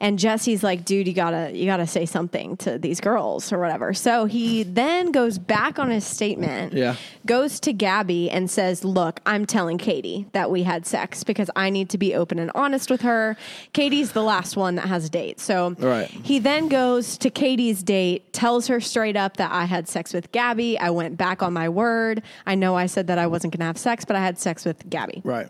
[0.00, 3.94] and Jesse's like, "Dude, you gotta, you gotta say something to these girls or whatever."
[3.94, 6.96] So he then goes back on his statement, Yeah.
[7.24, 11.70] goes to Gabby and says, "Look, I'm telling Katie that we had sex because I
[11.70, 13.36] need to be open and honest with her.
[13.72, 16.08] Katie's the last one that has a date, so Right.
[16.10, 20.30] he then goes to Katie's date, tells her straight up that I had sex with
[20.32, 20.78] Gabby.
[20.78, 22.22] I went back on my word.
[22.46, 24.64] I know I said that I wasn't going to have sex, but I had sex
[24.66, 25.13] with Gabby.
[25.22, 25.48] Right.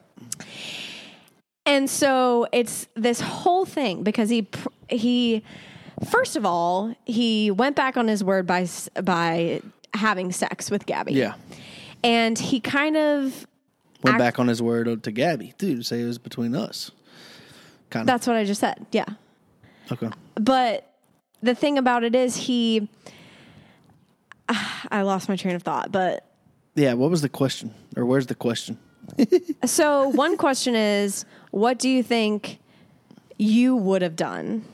[1.66, 4.46] And so it's this whole thing because he
[4.88, 5.42] he
[6.07, 8.66] first of all, he went back on his word by
[9.03, 9.62] by
[9.94, 11.14] having sex with Gabby.
[11.14, 11.35] Yeah.
[12.03, 13.46] And he kind of
[14.03, 16.90] Went Act- back on his word to Gabby, to Say it was between us.
[17.88, 18.07] Kind of.
[18.09, 18.85] that's what I just said.
[18.92, 19.07] Yeah.
[19.90, 20.11] Okay.
[20.35, 20.90] But
[21.42, 22.88] the thing about it is he
[24.90, 26.27] I lost my train of thought, but
[26.74, 26.92] Yeah.
[26.92, 28.79] What was the question, or where's the question?
[29.64, 32.59] So, one question is what do you think
[33.38, 34.64] you would have done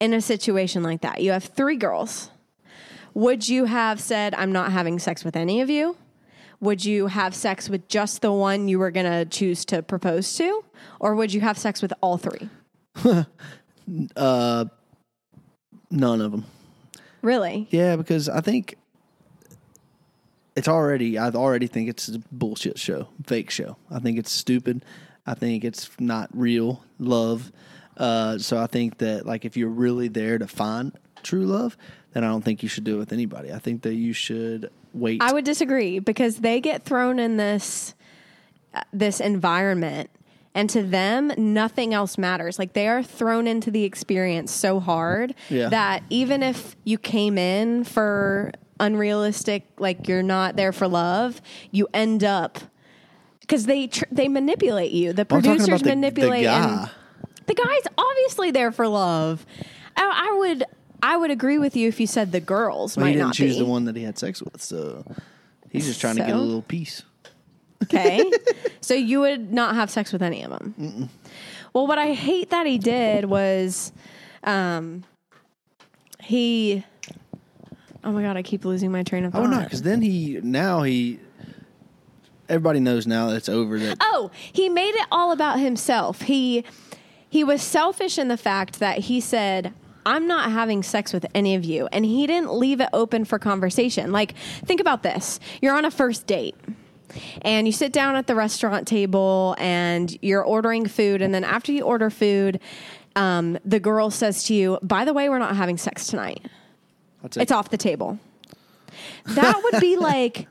[0.00, 1.20] in a situation like that?
[1.22, 2.30] You have three girls.
[3.14, 5.96] Would you have said, I'm not having sex with any of you?
[6.60, 10.34] Would you have sex with just the one you were going to choose to propose
[10.36, 10.64] to?
[11.00, 12.48] Or would you have sex with all three?
[14.16, 14.64] Uh,
[15.92, 16.44] none of them.
[17.22, 17.68] Really?
[17.70, 18.76] Yeah, because I think
[20.56, 23.76] it's already I already think it's a bullshit show, fake show.
[23.90, 24.84] I think it's stupid.
[25.26, 27.52] I think it's not real love.
[27.96, 30.92] Uh, so I think that like if you're really there to find
[31.22, 31.76] true love,
[32.12, 33.52] then I don't think you should do it with anybody.
[33.52, 35.22] I think that you should wait.
[35.22, 37.94] I would disagree because they get thrown in this
[38.74, 40.10] uh, this environment
[40.54, 42.58] and to them nothing else matters.
[42.58, 45.68] Like they are thrown into the experience so hard Yeah.
[45.70, 51.88] that even if you came in for unrealistic like you're not there for love, you
[51.94, 52.58] end up
[53.40, 55.12] because they tr- they manipulate you.
[55.12, 56.90] The producers the- the manipulate and- guy.
[57.46, 59.46] the guy's obviously there for love.
[59.96, 60.64] I, I would
[61.02, 63.34] I would agree with you if you said the girls Well, might he didn't not
[63.34, 63.58] choose be.
[63.60, 65.04] the one that he had sex with, so
[65.70, 67.02] he's just trying to get a little piece.
[67.82, 68.28] Okay.
[68.80, 71.10] so you would not have sex with any of them.
[71.74, 73.92] Well, what I hate that he did was
[74.42, 75.04] um,
[76.22, 76.84] he.
[78.06, 79.42] Oh my God, I keep losing my train of thought.
[79.42, 81.18] Oh no, because then he now he
[82.48, 83.80] everybody knows now that it's over.
[83.80, 86.22] That Oh, he made it all about himself.
[86.22, 86.64] He
[87.28, 89.74] he was selfish in the fact that he said,
[90.06, 93.40] "I'm not having sex with any of you." And he didn't leave it open for
[93.40, 94.12] conversation.
[94.12, 95.40] Like think about this.
[95.60, 96.54] You're on a first date.
[97.42, 101.72] And you sit down at the restaurant table and you're ordering food and then after
[101.72, 102.60] you order food,
[103.16, 106.46] um, the girl says to you, "By the way, we're not having sex tonight."
[107.22, 108.18] I'll take It's off the table.
[109.26, 110.46] That would be like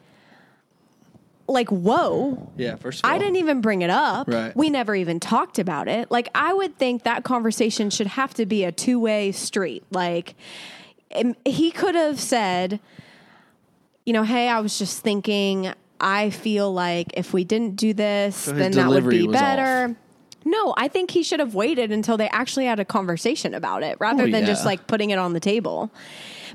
[1.47, 2.51] like whoa.
[2.57, 4.27] Yeah, first I didn't even bring it up.
[4.27, 4.55] Right.
[4.55, 6.09] We never even talked about it.
[6.11, 9.83] Like I would think that conversation should have to be a two-way street.
[9.91, 10.35] Like
[11.45, 12.79] he could have said,
[14.05, 18.35] you know, hey, I was just thinking I feel like if we didn't do this,
[18.35, 19.95] So then that would be better.
[20.47, 23.97] No, I think he should have waited until they actually had a conversation about it
[23.99, 25.91] rather Oh, than just like putting it on the table.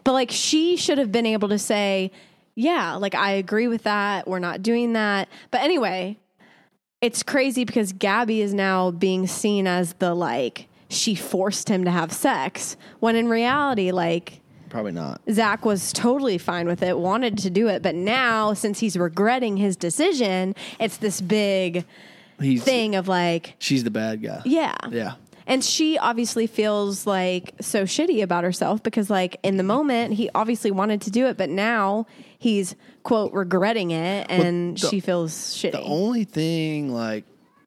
[0.04, 2.10] But like she should have been able to say,
[2.54, 4.28] yeah, like I agree with that.
[4.28, 5.28] We're not doing that.
[5.50, 6.18] But anyway,
[7.00, 11.90] it's crazy because Gabby is now being seen as the like she forced him to
[11.90, 15.20] have sex when in reality like probably not.
[15.30, 19.56] Zach was totally fine with it, wanted to do it, but now since he's regretting
[19.56, 21.84] his decision, it's this big
[22.40, 24.42] He's thing of like, she's the bad guy.
[24.44, 24.76] yeah.
[24.90, 25.14] yeah.
[25.46, 30.30] And she obviously feels like so shitty about herself because, like, in the moment, he
[30.34, 32.06] obviously wanted to do it, but now
[32.38, 35.72] he's, quote, regretting it and the- she feels shitty.
[35.72, 37.24] The only thing like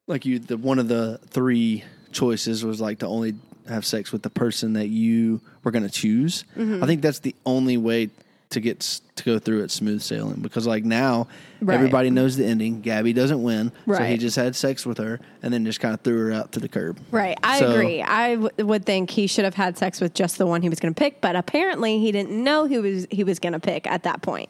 [0.07, 3.35] like you the one of the three choices was like to only
[3.67, 6.43] have sex with the person that you were going to choose.
[6.57, 6.83] Mm-hmm.
[6.83, 8.09] I think that's the only way
[8.53, 8.79] to get
[9.15, 11.27] to go through it smooth sailing because like now
[11.61, 11.75] Right.
[11.75, 12.81] everybody knows the ending.
[12.81, 16.01] Gabby doesn't win, so he just had sex with her and then just kind of
[16.01, 16.99] threw her out to the curb.
[17.11, 17.37] Right.
[17.43, 18.01] I So- agree.
[18.01, 20.79] I w- would think he should have had sex with just the one he was
[20.79, 23.85] going to pick, but apparently he didn't know who was he was going to pick
[23.87, 24.49] at that point.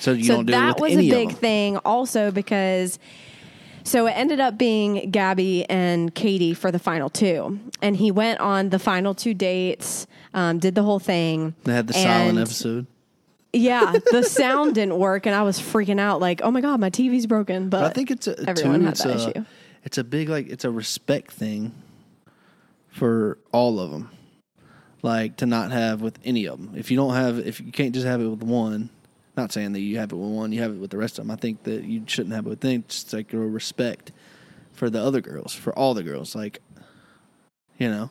[0.00, 2.98] So you so don't do that was a big thing also because
[3.84, 7.58] so it ended up being Gabby and Katie for the final two.
[7.80, 11.54] And he went on the final two dates, um, did the whole thing.
[11.64, 12.86] They had the silent episode.
[13.52, 16.20] Yeah, the sound didn't work, and I was freaking out.
[16.20, 17.68] Like, oh my god, my TV's broken.
[17.68, 19.44] But, But I think it's a everyone too, had it's that a, issue.
[19.84, 21.74] It's a big like it's a respect thing
[22.88, 24.10] for all of them.
[25.02, 26.74] Like to not have with any of them.
[26.76, 28.88] If you don't have, if you can't just have it with one,
[29.36, 31.26] not saying that you have it with one, you have it with the rest of
[31.26, 31.32] them.
[31.32, 32.84] I think that you shouldn't have it with them.
[32.88, 34.12] Just like a respect
[34.72, 36.34] for the other girls, for all the girls.
[36.34, 36.60] Like,
[37.78, 38.10] you know.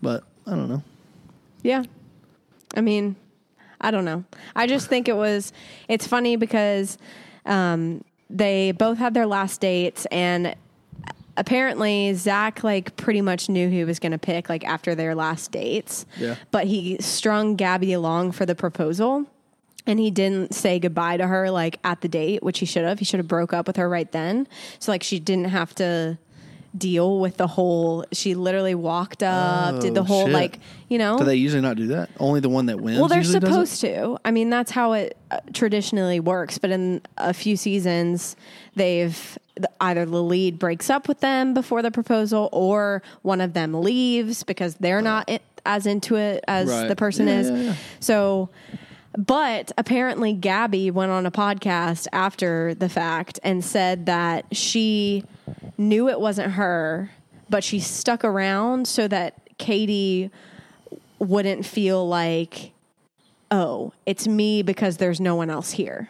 [0.00, 0.82] But I don't know.
[1.62, 1.84] Yeah.
[2.74, 3.16] I mean,
[3.80, 4.24] I don't know.
[4.56, 5.52] I just think it was,
[5.88, 6.98] it's funny because
[7.46, 10.54] um, they both had their last dates and
[11.36, 15.14] apparently Zach like pretty much knew who he was going to pick like after their
[15.14, 16.04] last dates.
[16.18, 16.34] Yeah.
[16.50, 19.26] But he strung Gabby along for the proposal
[19.86, 22.98] and he didn't say goodbye to her like at the date, which he should have.
[22.98, 24.46] He should have broke up with her right then.
[24.80, 26.18] So like she didn't have to
[26.76, 30.32] deal with the whole she literally walked up, did the Oh, whole shit.
[30.34, 31.18] like, you know.
[31.18, 32.10] Do they usually not do that?
[32.20, 32.98] Only the one that wins.
[32.98, 33.52] Well, they're usually does it?
[33.52, 34.18] supposed to.
[34.24, 36.58] I mean, that's how it uh, traditionally works.
[36.58, 38.36] But in a few seasons,
[38.76, 39.38] they've
[39.80, 44.42] either the lead breaks up with them before the proposal, or one of them leaves
[44.44, 45.28] because they're not
[45.66, 46.86] as into it as Right.
[46.88, 47.50] the person Yeah, is.
[47.50, 47.74] yeah, yeah.
[48.00, 48.50] So.
[49.18, 55.24] But apparently, Gabby went on a podcast after the fact and said that she
[55.76, 57.10] knew it wasn't her,
[57.50, 60.30] but she stuck around so that Katie
[61.18, 62.70] wouldn't feel like,
[63.50, 66.08] oh, it's me because there's no one else here.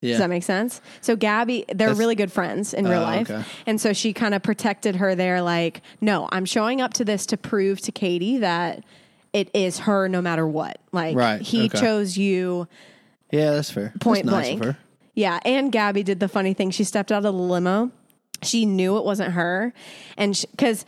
[0.00, 0.12] Yeah.
[0.12, 0.80] Does that make sense?
[1.02, 3.30] So Gabby, they're That's- really good friends in real Oh, life.
[3.30, 3.44] okay.
[3.66, 7.26] And so she kind of protected her there like, no, I'm showing up to this
[7.26, 8.84] to prove to Katie that
[9.32, 10.80] it is her no matter what.
[10.92, 11.78] Like Right, he okay.
[11.80, 12.66] chose you
[13.30, 13.92] Yeah, that's fair.
[14.00, 14.64] Point that's nice blank.
[14.64, 14.78] her.
[15.14, 16.70] Yeah, and Gabby did the funny thing.
[16.70, 17.90] She stepped out of the limo.
[18.42, 19.72] She knew it wasn't her,
[20.16, 20.84] and because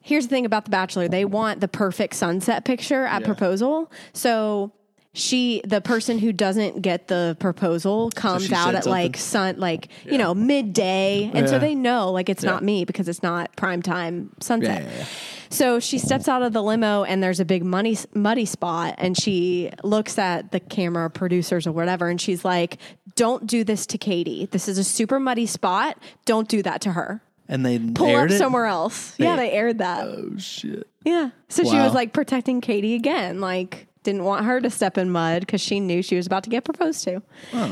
[0.00, 3.26] here's the thing about The Bachelor, they want the perfect sunset picture at Yeah.
[3.26, 3.90] proposal.
[4.12, 4.70] So
[5.16, 9.88] she, the person who doesn't get the proposal, comes she out at like sun, like
[10.04, 12.50] you know midday, and so they know like it's Yeah.
[12.50, 14.82] not me because it's not prime time sunset.
[14.82, 15.04] Yeah, yeah, yeah.
[15.50, 19.16] So she steps out of the limo and there's a big muddy, muddy spot and
[19.16, 22.78] she looks at the camera producers or whatever and she's like,
[23.14, 24.46] "Don't do this to Katie.
[24.50, 25.96] This is a super muddy spot.
[26.24, 27.22] Don't do that to her.
[27.46, 28.38] And they Pull up it?
[28.38, 30.04] somewhere else." yeah, They- they aired that.
[30.08, 30.88] Oh shit!
[31.04, 31.30] yeah.
[31.48, 35.40] So she was like protecting Katie again, like didn't want her to step in mud
[35.40, 37.20] because she knew she was about to get proposed to.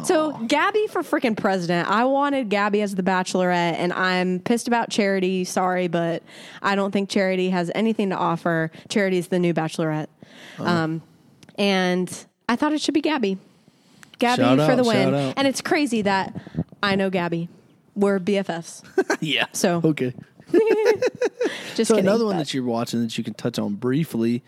[0.04, 1.88] So Gabby for freaking president.
[1.88, 5.44] I wanted Gabby as the bachelorette, and I'm pissed about Charity.
[5.44, 6.22] Sorry, but
[6.62, 8.70] I don't think Charity has anything to offer.
[8.88, 10.08] Charity's the new bachelorette,
[10.58, 11.02] um,
[11.56, 13.38] and I thought it should be Gabby.
[14.18, 16.34] Gabby Shout for out, the win, and it's crazy that
[16.82, 17.48] I know Gabby.
[17.94, 18.82] We're BFFs.
[19.20, 19.46] yeah.
[19.52, 20.14] So- okay.
[21.74, 24.42] Just So kidding, another one but- that you're watching that you can touch on briefly,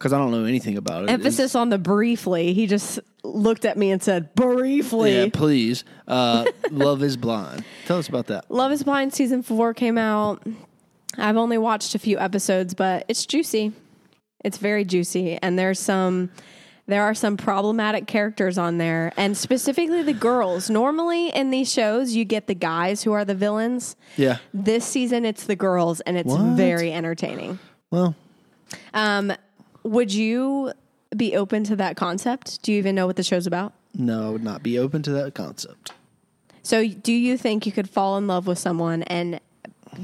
[0.00, 1.10] because I don't know anything about it.
[1.10, 2.54] emphasis on the briefly.
[2.54, 5.14] He just looked at me and said briefly.
[5.14, 5.84] yeah, please.
[6.08, 7.64] Uh, Love is Blind.
[7.86, 8.50] Tell us about that.
[8.50, 10.42] Love is Blind season four came out.
[11.18, 13.72] I've only watched a few episodes, but it's juicy.
[14.42, 16.30] It's very juicy, and there's some.
[16.86, 20.68] There are some problematic characters on there, and specifically the girls.
[20.70, 23.94] Normally in these shows, you get the guys who are the villains.
[24.16, 24.38] Yeah.
[24.54, 26.56] This season, it's the girls, and it's What?
[26.56, 27.60] very entertaining.
[27.92, 28.16] Well,
[28.94, 29.32] Um,
[29.82, 30.72] would you
[31.16, 32.62] be open to that concept?
[32.62, 33.72] Do you even know what the show's about?
[33.92, 35.92] no, I would not be open to that concept.
[36.62, 39.40] So, do you think you could fall in love with someone and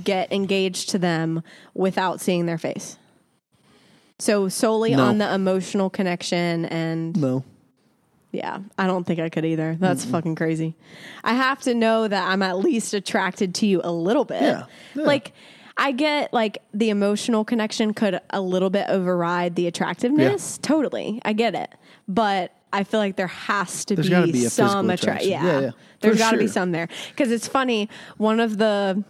[0.02, 1.42] get engaged to them
[1.74, 2.96] without seeing their face?
[4.18, 5.04] So, solely No.
[5.04, 7.44] on the emotional connection and No.
[8.32, 9.76] yeah, I don't think I could either.
[9.78, 10.74] That's fucking crazy.
[11.22, 14.42] I have to know that I'm at least attracted to you a little bit.
[14.42, 15.02] Yeah, yeah.
[15.04, 15.32] Like
[15.76, 20.58] I get like the emotional connection could a little bit override the attractiveness.
[20.58, 21.20] Totally.
[21.24, 21.70] I get it.
[22.08, 25.30] But I feel like there has to There's be, be some physical attraction.
[25.30, 25.44] Yeah.
[25.44, 25.70] Yeah, yeah.
[26.00, 26.88] There's got to be some there.
[27.16, 29.04] Cuz it's funny, one of the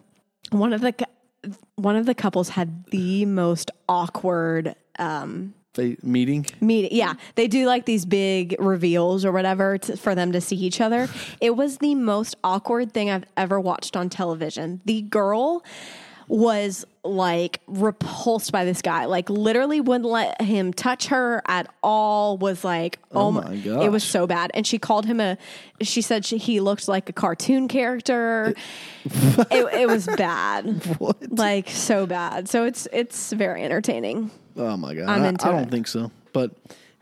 [0.50, 0.94] one of the
[1.76, 6.46] one of the couples had the most awkward um Fa- meeting.
[6.61, 6.90] meeting.
[6.92, 10.81] Yeah, they do like these big reveals or whatever to, for them to see each
[10.81, 11.07] other.
[11.40, 14.81] It was the most awkward thing I've ever watched on television.
[14.87, 15.62] The girl
[16.28, 19.04] was like repulsed by this guy.
[19.04, 22.36] Like literally wouldn't let him touch her at all.
[22.38, 24.50] Was like, oh, Oh my, god, it was so bad.
[24.54, 25.38] And she called him a.
[25.82, 28.54] She said she, he looked like a cartoon character.
[29.04, 30.66] it, it was bad.
[30.98, 31.16] What?
[31.30, 32.48] Like so bad.
[32.48, 34.30] So it's it's very entertaining.
[34.56, 35.08] Oh my god.
[35.08, 35.70] I'm I, I don't it.
[35.70, 36.10] think so.
[36.32, 36.50] But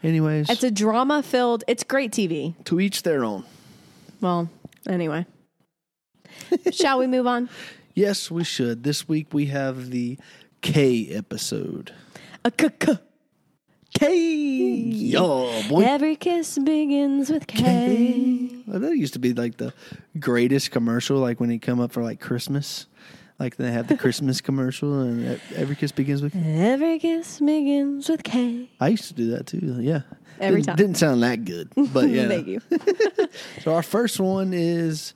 [0.02, 1.64] anyways, It's a drama filled.
[1.66, 2.54] It's great TV.
[2.64, 3.44] to each their own.
[4.20, 4.50] Well,
[4.88, 5.26] anyway.
[6.72, 7.48] Shall we move on?
[7.94, 8.82] Yes, we should.
[8.82, 10.18] This week we have the
[10.62, 11.92] K episode.
[12.44, 12.98] A k k
[13.96, 14.16] K.
[14.16, 15.82] Yo, boy.
[15.84, 18.50] Every kiss begins with K.
[18.66, 19.72] Well, that used to be like the
[20.18, 22.86] greatest commercial, like when he come up for like Christmas.
[23.38, 26.32] Like they have the Christmas commercial, and every kiss begins with.
[26.32, 26.40] K.
[26.58, 28.68] Every kiss begins with K.
[28.80, 29.78] I used to do that too.
[29.80, 30.02] Yeah,
[30.40, 30.76] Every didn't, time.
[30.76, 32.26] didn't sound that good, but yeah.
[32.28, 32.60] Thank you.
[33.62, 35.14] So our first one is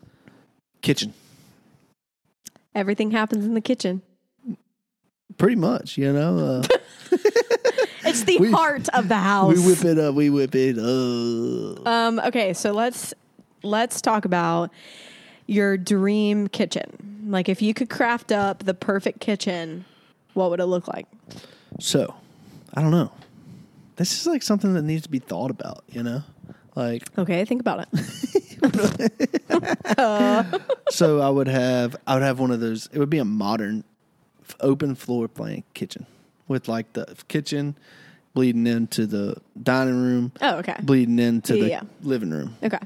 [0.83, 1.13] kitchen.
[2.75, 4.03] Everything happens in the kitchen.
[5.37, 6.63] Pretty much, you know.
[6.63, 6.63] Uh,
[8.05, 9.57] It's the We- heart of the house.
[9.57, 10.15] we whip it up.
[10.15, 11.87] We whip it up.
[11.87, 13.13] Um, okay, so let's
[13.63, 14.71] let's talk about
[15.47, 17.25] your dream kitchen.
[17.27, 19.85] Like if you could craft up the perfect kitchen,
[20.35, 21.07] what would it look like?
[21.81, 22.15] So,
[22.75, 23.13] I don't know.
[23.97, 25.85] This is like something that needs to be thought about.
[25.89, 26.23] You know,
[26.77, 27.89] like Okay, think about it.
[30.91, 31.21] so.
[31.21, 31.97] I would have.
[32.07, 32.89] I would have one of those.
[32.93, 33.85] It would be a modern,
[34.61, 36.07] open floor plan kitchen
[36.47, 37.77] with like the kitchen
[38.35, 40.77] bleeding into the dining room, Oh, okay.
[40.83, 41.83] bleeding into the Yeah.
[42.03, 42.57] living room.
[42.63, 42.79] Okay.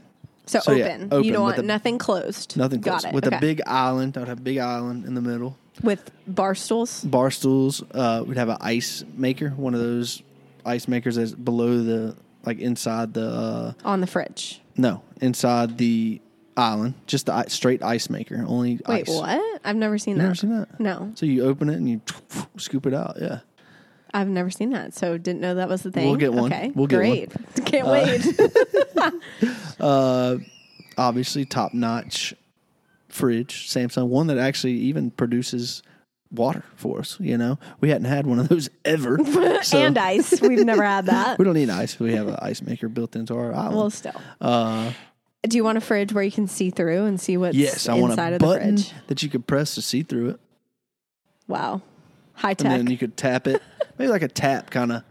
[0.46, 1.08] So, So, yeah, open.
[1.12, 2.56] open You don't want a- nothing closed.
[2.56, 3.14] Nothing Got it.
[3.14, 3.36] With okay.
[3.36, 4.16] a big island.
[4.16, 5.56] I would have a big island in the middle.
[5.82, 7.02] with bar stools.
[7.04, 7.82] bar stools.
[7.92, 10.22] Uh, we'd have an ice maker, one of those
[10.66, 14.60] ice makers that's below the like inside the uh, on the fridge.
[14.76, 16.20] no inside the
[16.56, 19.08] island, just the straight ice maker, only Wait, ice.
[19.08, 19.60] what?
[19.64, 20.22] I've never seen You that.
[20.24, 20.80] never seen that?
[20.80, 22.00] No, So you open it and you
[22.58, 23.16] scoop it out.
[23.20, 23.40] Yeah,
[24.12, 24.92] I've never seen that.
[24.94, 26.06] So didn't know that was the thing.
[26.08, 26.52] We'll get one.
[26.52, 27.08] Okay, We'll get one.
[27.08, 27.32] great.
[27.64, 29.12] Can't wait.
[29.80, 30.36] uh,
[30.98, 32.34] obviously top notch
[33.08, 35.82] fridge, Samsung, one that actually even produces
[36.32, 37.18] water for us.
[37.20, 39.18] You know, we hadn't had one of those ever.
[39.62, 40.40] so and ice.
[40.40, 41.38] We've never had that.
[41.38, 41.98] we don't need ice.
[42.00, 43.76] We have an ice maker built into our island.
[43.76, 44.20] well, still.
[44.40, 44.92] uh,
[45.46, 47.94] Do you want a fridge where you can see through and see what's yes, I
[47.94, 48.92] want inside a of the button fridge?
[49.08, 50.40] that you could press to see through it,
[51.48, 51.82] Wow.
[52.34, 52.70] High and tech.
[52.78, 53.60] then you could tap it,
[53.98, 55.02] maybe like a tap kind of,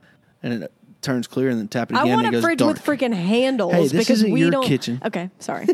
[0.41, 2.07] and it turns clear, and then tap it again.
[2.07, 2.73] I want and it a fridge dark.
[2.77, 4.65] with freaking handles Hey, this because isn't we your don't.
[4.65, 4.99] kitchen.
[5.05, 5.67] Okay, sorry.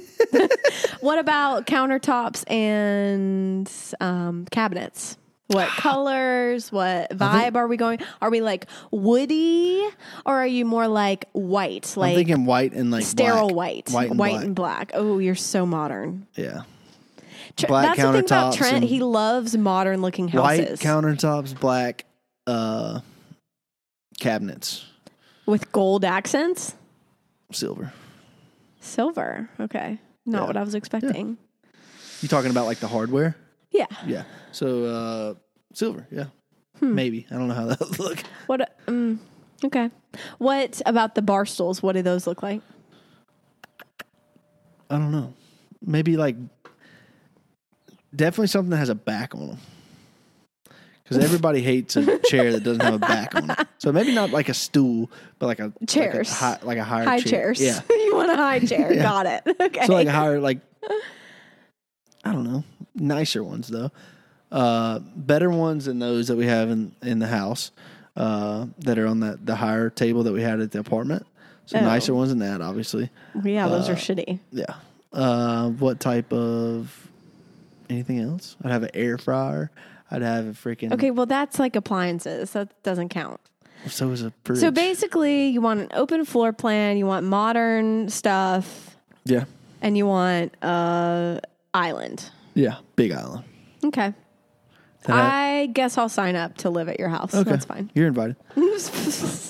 [0.99, 3.71] what about countertops and
[4.01, 5.17] um, cabinets?
[5.47, 6.71] What colors?
[6.71, 7.99] What vibe are we going?
[8.21, 9.81] Are we like woody,
[10.25, 13.89] or are you more like white, I'm like thinking white and like sterile black.
[13.89, 14.43] white, white and black.
[14.43, 14.91] and black?
[14.93, 16.27] Oh, you're so modern.
[16.35, 16.63] yeah,
[17.55, 18.83] Tr- Black That's the thing about countertops Trent.
[18.85, 20.69] He loves modern looking houses.
[20.69, 22.05] white countertops, black
[22.45, 22.99] uh,
[24.19, 24.85] cabinets,
[25.45, 26.75] with gold accents.
[27.51, 27.93] silver.
[28.79, 29.49] Silver.
[29.59, 30.47] Okay, not Yeah.
[30.47, 31.37] what I was expecting.
[32.21, 33.35] You talking about like the hardware?
[33.77, 33.85] Yeah.
[34.05, 34.23] Yeah.
[34.51, 35.33] So uh,
[35.73, 36.07] silver.
[36.11, 36.25] Yeah.
[36.79, 36.95] Hmm.
[36.95, 38.19] Maybe I don't know how that would look.
[38.47, 38.75] What?
[38.87, 39.19] Um,
[39.63, 39.89] okay.
[40.37, 41.81] What about the bar stools?
[41.81, 42.61] What do those look like?
[44.89, 45.33] I don't know.
[45.85, 46.35] Maybe like
[48.15, 49.57] definitely something that has a back on them.
[51.03, 53.59] Because everybody hates a chair that doesn't have a back on it.
[53.77, 55.09] So maybe not like a stool,
[55.39, 56.13] but like a Chairs.
[56.13, 57.53] like a, high, like a higher High chair.
[57.53, 57.61] chairs.
[57.61, 57.79] Yeah.
[57.89, 58.93] you want a high chair?
[58.93, 59.03] Yeah.
[59.03, 59.57] Got it.
[59.61, 59.85] Okay.
[59.85, 60.59] So like a higher like
[62.29, 62.63] I don't know,
[62.95, 63.91] nicer ones though.
[64.51, 67.71] Uh, better ones than those that we have in in the house.
[68.15, 71.23] Uh, that are on that the higher table that we had at the apartment.
[71.67, 71.81] So Oh.
[71.81, 73.09] nicer ones than that, obviously.
[73.43, 74.39] yeah, those are uh, shitty.
[74.51, 74.65] Yeah.
[75.13, 77.09] Uh, what type of
[77.89, 78.55] anything else?
[78.63, 79.69] I'd have an air fryer.
[80.09, 80.93] I'd have a freaking.
[80.93, 82.51] Okay, well that's like appliances.
[82.51, 83.39] That doesn't count.
[83.87, 84.59] So is a fridge.
[84.59, 86.97] So basically, you want an open floor plan.
[86.97, 89.45] You want modern stuff, yeah,
[89.81, 91.41] and you want a
[91.73, 92.29] island.
[92.53, 93.43] yeah, big island.
[93.85, 94.13] Okay.
[95.07, 97.33] I- I guess I'll sign up to live at your house.
[97.33, 97.89] okay, That's fine.
[97.95, 98.35] You're invited.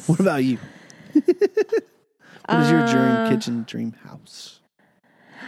[0.08, 0.58] What about you?
[1.14, 4.60] what is your dream kitchen, dream house?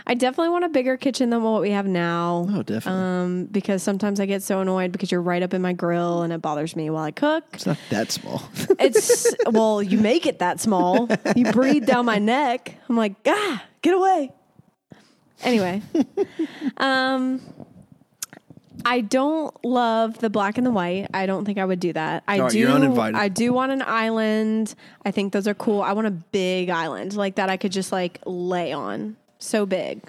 [0.08, 2.48] I definitely want a bigger kitchen than what we have now.
[2.50, 3.02] Oh, definitely.
[3.02, 6.34] Um, because sometimes I get so annoyed because you're right up in my grill and
[6.34, 7.44] it bothers me while I cook.
[7.54, 8.42] it's not that small.
[8.80, 11.08] It's well, you make it that small.
[11.36, 12.76] You breathe down my neck.
[12.90, 14.32] I'm like, ah, get away.
[15.44, 15.82] Anyway,
[16.78, 17.42] um,
[18.86, 21.08] I don't love the black and the white.
[21.14, 22.24] I don't think I would do that.
[22.28, 22.60] I All right, do.
[22.60, 23.16] you're uninvited.
[23.16, 24.76] I do want an island.
[25.06, 25.82] I think those are cool.
[25.82, 27.50] I want a big island like that.
[27.50, 29.16] I could just like lay on.
[29.40, 30.02] So big,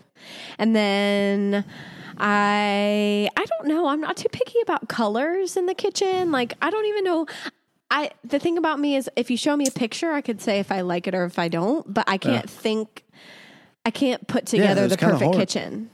[0.59, 1.65] and then.
[2.23, 3.87] I I don't know.
[3.87, 6.31] I'm not too picky about colors in the kitchen.
[6.31, 7.27] Like I don't even know
[7.91, 10.61] I the thing about me is if you show me a picture, I could say
[10.61, 13.05] if I like it or if I don't, but I can't think
[13.85, 15.91] I can't put together it's the perfect kitchen.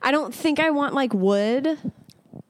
[0.00, 1.66] I don't think I want like wood.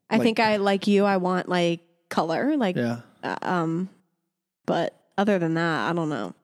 [0.08, 3.00] I Like- think I like you, I want like color, like yeah.
[3.42, 3.88] um
[4.66, 6.34] but other than that, I don't know.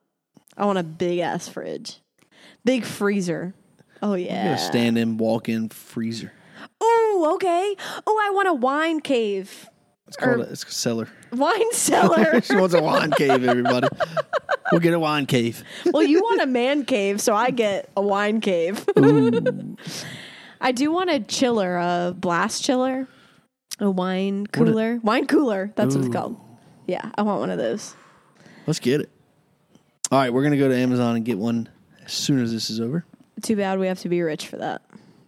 [0.56, 1.98] I want a big ass fridge.
[2.64, 3.54] Big freezer.
[4.02, 4.54] Oh yeah.
[4.54, 6.32] a stand in, walk in freezer.
[6.80, 7.76] Oh, okay.
[8.06, 9.68] Oh, I want a wine cave.
[10.08, 11.08] It's called Or- a, it's a cellar.
[11.32, 12.40] Wine cellar.
[12.40, 13.88] she wants a wine cave, everybody.
[14.72, 15.62] We'll get a wine cave.
[15.86, 18.84] well, you want a man cave, so I get a wine cave.
[20.60, 23.06] I do want a chiller, a blast chiller,
[23.78, 24.98] a wine cooler.
[25.02, 26.36] wine cooler, that's what it's called.
[26.86, 27.94] Yeah, I want one of those.
[28.66, 29.10] Let's get it.
[30.10, 31.68] All right, we're gonna go to Amazon and get one
[32.04, 33.04] as soon as this is over.
[33.42, 34.82] Too bad we have to be rich for that.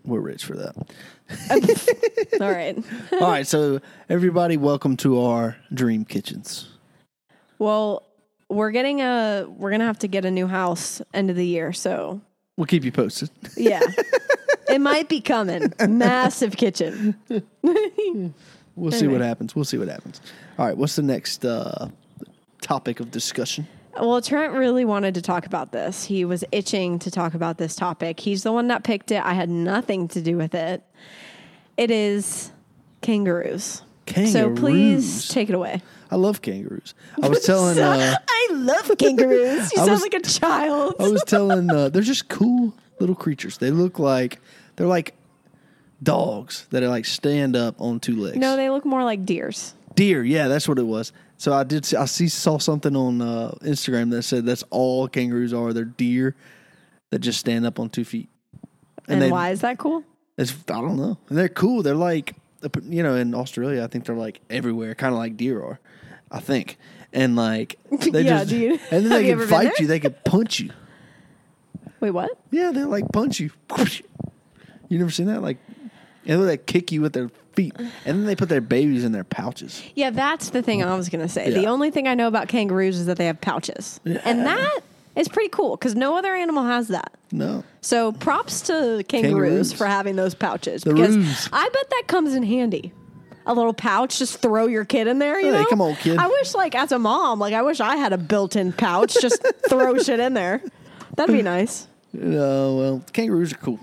[0.05, 0.75] We're rich for that.
[2.41, 2.77] All right.
[3.13, 6.69] All right, so everybody, welcome to our dream kitchens.
[7.59, 8.05] Well,
[8.49, 11.73] we're getting a we're to have to get a new house end of the year,
[11.73, 12.21] so
[12.57, 13.31] We'll keep you posted.
[13.57, 13.81] yeah.
[14.69, 15.73] it might be coming.
[15.89, 17.17] Massive kitchen.
[18.77, 19.55] We'll see what happens.
[19.55, 20.21] We'll see what happens.
[20.59, 21.89] All right, what's the next uh,
[22.61, 23.67] topic of discussion?
[23.99, 26.05] Well, Trent really wanted to talk about this.
[26.05, 28.21] He was itching to talk about this topic.
[28.21, 29.23] He's the one that picked it.
[29.25, 30.83] I had nothing to do with it.
[31.77, 32.53] It is
[33.03, 33.83] kangaroos.
[34.07, 34.33] Kangaroos.
[34.33, 35.83] So please take it away.
[36.11, 36.95] I love kangaroos.
[37.23, 37.79] I was telling.
[37.79, 39.73] Uh, I love kangaroos.
[39.77, 40.95] You I sound was- like a child.
[41.01, 41.71] I was telling.
[41.71, 43.59] Uh, they're just cool little creatures.
[43.59, 44.41] They look like
[44.77, 45.15] they're like
[46.03, 48.37] dogs that are like stand up on two legs.
[48.37, 49.75] no, they look more like deers.
[49.95, 51.13] Deer, yeah, that's what it was.
[51.41, 51.87] So I did.
[51.87, 55.73] See, I see saw something on uh, Instagram that said that's all kangaroos are.
[55.73, 56.37] They're deer
[57.09, 58.29] that just stand up on two feet.
[59.09, 60.05] And, they, why is that cool?
[60.37, 61.17] It's, I don't know.
[61.31, 61.83] And they're cool.
[61.83, 62.35] They're like
[62.83, 63.83] you know in Australia.
[63.83, 65.81] I think they're like everywhere, kind of like deer are.
[66.31, 66.77] I think.
[67.11, 68.79] And like they Yeah, just dude.
[68.91, 69.87] and then they can fight you.
[69.87, 70.73] They can punch you.
[72.01, 72.33] Wait, what?
[72.51, 73.51] Yeah, they like punch you.
[74.91, 75.41] You never seen that?
[75.41, 75.59] Like,
[76.27, 79.13] and they like kick you with their feet, and then they put their babies in
[79.13, 79.83] their pouches.
[79.95, 81.51] Yeah, that's the thing I was going to say.
[81.51, 84.01] The only thing I know about kangaroos is that they have pouches.
[84.05, 84.81] And that
[85.17, 87.13] is pretty cool because no other animal has that.
[87.33, 89.33] No, So props to kangaroos,
[89.71, 89.73] Kangaroos.
[89.73, 91.49] for having those pouches The because roos.
[91.53, 92.93] I bet that comes in handy.
[93.47, 95.41] A little pouch, just throw your kid in there.
[95.41, 96.19] You Hey, know, come on, kid.
[96.19, 99.15] I wish, like, as a mom, like, I wish I had a built-in pouch.
[99.21, 100.63] Just throw shit in there.
[101.17, 101.87] That'd be nice.
[102.15, 103.81] Uh, well, kangaroos are cool.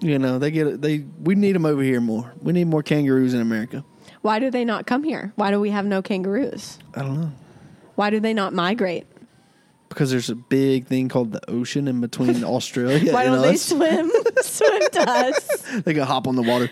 [0.00, 1.04] You know, they get they.
[1.20, 2.32] We need them over here more.
[2.40, 3.84] We need more kangaroos in America.
[4.22, 5.32] Why do they not come here?
[5.36, 6.78] Why do we have no kangaroos?
[6.94, 7.32] I don't know
[7.94, 9.06] Why do they not migrate?
[9.88, 13.62] because there's a big thing called the ocean in between Australia Why don't they us.
[13.62, 14.10] swim
[14.42, 15.62] swim to us?
[15.84, 16.68] They can hop on the water.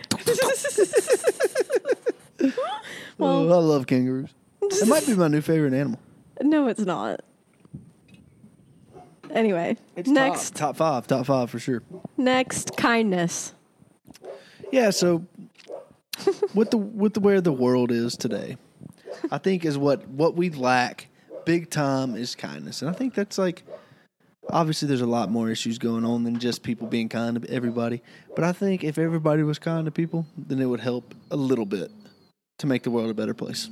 [3.19, 4.31] oh, I love kangaroos.
[4.63, 5.99] It might be my new favorite animal.
[6.43, 7.21] No, it's not.
[9.37, 9.77] Anyway,
[10.07, 11.83] next, top, top five, top five for sure.
[12.17, 13.53] next, kindness.
[14.73, 15.27] Yeah, so
[16.55, 18.57] with the with the where the world is today,
[19.31, 21.09] I think is what what we lack
[21.45, 23.63] big time is kindness, and I think that's like
[24.49, 28.03] obviously there's a lot more issues going on than just people being kind to everybody.
[28.35, 31.67] But I think if everybody was kind to people, then it would help a little
[31.67, 31.91] bit
[32.61, 33.69] to make the world a better place.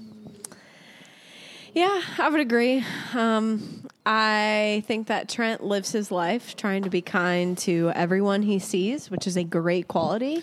[1.73, 2.85] Yeah, I would agree.
[3.15, 8.59] Um, I think that Trent lives his life trying to be kind to everyone he
[8.59, 10.43] sees, which is a great quality.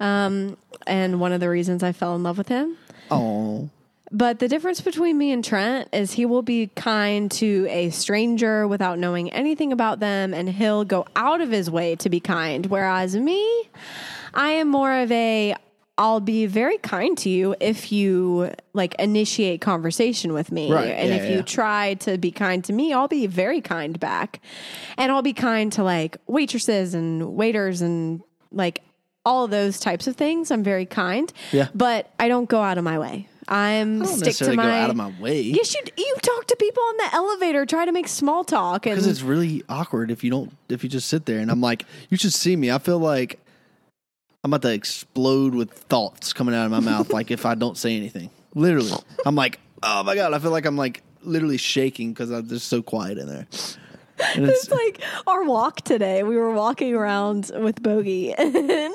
[0.00, 2.76] Um, and one of the reasons I fell in love with him.
[3.10, 3.70] Oh,
[4.10, 8.66] But the difference between me and Trent is he will be kind to a stranger
[8.66, 12.66] without knowing anything about them, and he'll go out of his way to be kind.
[12.66, 13.68] Whereas me,
[14.34, 15.54] I am more of a
[15.98, 20.72] I'll be very kind to you if you like initiate conversation with me.
[20.72, 23.98] Right, And yeah, if you try to be kind to me, I'll be very kind
[23.98, 24.40] back.
[24.96, 28.22] And I'll be kind to like waitresses and waiters and
[28.52, 28.82] like
[29.26, 30.52] all of those types of things.
[30.52, 31.32] I'm very kind.
[31.50, 31.68] Yeah.
[31.74, 33.28] But I don't go out of my way.
[33.48, 36.46] I'm I don't stick to my go out of my way Yes, you you talk
[36.48, 40.10] to people on the elevator, try to make small talk, and because it's really awkward
[40.10, 42.70] if you don't if you just sit there and I'm like, you should see me.
[42.70, 43.40] I feel like
[44.44, 47.76] I'm about to explode with thoughts coming out of my mouth, like if I don't
[47.76, 48.30] say anything.
[48.54, 48.92] Literally,
[49.26, 52.68] I'm like, oh my god, I feel like I'm like literally shaking because I'm just
[52.68, 53.46] so quiet in there.
[54.34, 56.22] And it's, it's like our walk today.
[56.22, 58.94] We were walking around with Bogey, and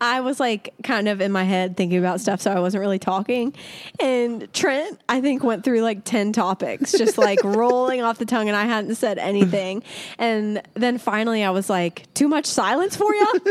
[0.00, 2.98] I was like kind of in my head thinking about stuff, so I wasn't really
[2.98, 3.54] talking.
[3.98, 8.48] And Trent, I think, went through like 10 topics, just like rolling off the tongue,
[8.48, 9.82] and I hadn't said anything.
[10.18, 13.32] And then finally, I was like, too much silence for you?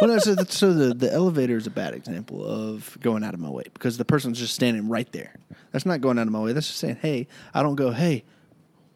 [0.00, 3.34] well, no, so the, so the the elevator is a bad example of going out
[3.34, 5.34] of my way because the person's just standing right there.
[5.72, 6.52] That's not going out of my way.
[6.52, 8.24] That's just saying, hey, I don't go, hey,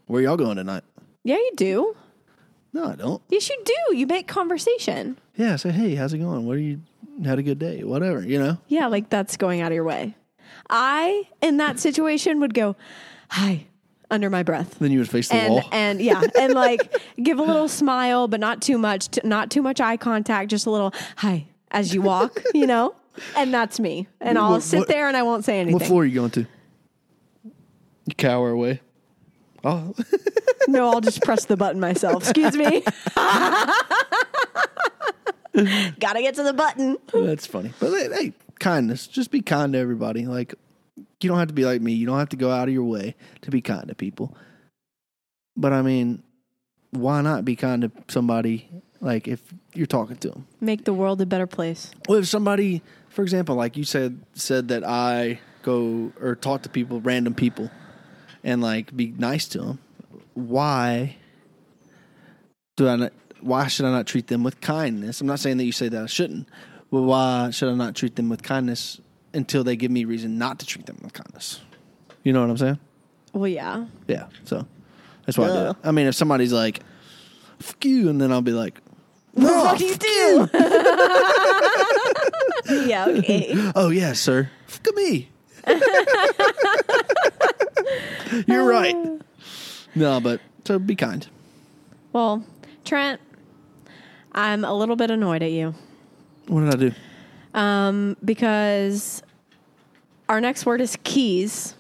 [0.06, 0.84] where y'all going tonight?
[1.24, 1.96] Yeah, you do.
[2.72, 3.22] No, I don't.
[3.28, 3.96] Yes, you do.
[3.96, 5.18] You make conversation.
[5.36, 6.46] Yeah, I say, hey, how's it going?
[6.46, 6.80] What are you?
[7.24, 7.84] Had a good day?
[7.84, 8.58] Whatever, you know.
[8.68, 10.14] Yeah, like that's going out of your way.
[10.70, 12.74] I, in that situation, would go,
[13.30, 13.66] hi,
[14.10, 14.78] under my breath.
[14.78, 15.68] Then you would face the And, wall.
[15.72, 19.60] and yeah, and like give a little smile, but not too much, t- not too
[19.62, 22.94] much eye contact, just a little hi as you walk, you know?
[23.36, 24.06] And that's me.
[24.20, 25.74] And I'll sit what- there and I won't say anything.
[25.78, 26.46] What floor are you going to?
[27.44, 28.80] You cower away.
[29.64, 29.94] Oh,
[30.68, 32.22] No, I'll just press the button myself.
[32.22, 32.82] Excuse me.
[36.00, 36.96] Gotta get to the button.
[37.12, 37.72] that's funny.
[37.78, 39.06] But hey, hey, kindness.
[39.06, 40.24] Just be kind to everybody.
[40.26, 40.54] Like
[40.96, 41.92] you don't have to be like me.
[41.92, 44.34] You don't have to go out of your way to be kind to people.
[45.56, 46.22] But I mean,
[46.90, 48.68] why not be kind to somebody?
[49.00, 49.42] Like if
[49.74, 50.46] you're talking to them.
[50.60, 51.90] Make the world a better place.
[52.08, 56.68] Well, if somebody, for example, like you said, said that I go or talk to
[56.68, 57.70] people, random people,
[58.44, 59.78] and like be nice to them,
[60.34, 61.16] why
[62.76, 63.12] do I not?
[63.40, 65.20] Why should I not treat them with kindness?
[65.20, 66.48] I'm not saying that you say that I shouldn't,
[66.90, 69.00] but why should I not treat them with kindness
[69.34, 71.60] until they give me reason not to treat them with kindness?
[72.22, 72.78] You know what I'm saying?
[73.32, 73.86] Well, yeah.
[74.06, 74.26] Yeah.
[74.44, 74.64] So
[75.26, 75.76] that's why I do it.
[75.82, 76.80] I mean, if somebody's like,
[77.58, 78.78] "Fuck you," and then I'll be like,
[79.32, 80.48] What do you do?
[82.86, 83.72] yeah, okay.
[83.74, 84.50] Oh yeah, sir.
[84.66, 85.30] Fuck me.
[88.46, 88.96] You're right.
[89.94, 91.26] No, but so be kind.
[92.12, 92.44] Well,
[92.84, 93.20] Trent,
[94.32, 95.74] I'm a little bit annoyed at you.
[96.46, 96.92] What did I do?
[97.58, 99.22] Um, because
[100.28, 101.74] our next word is keys.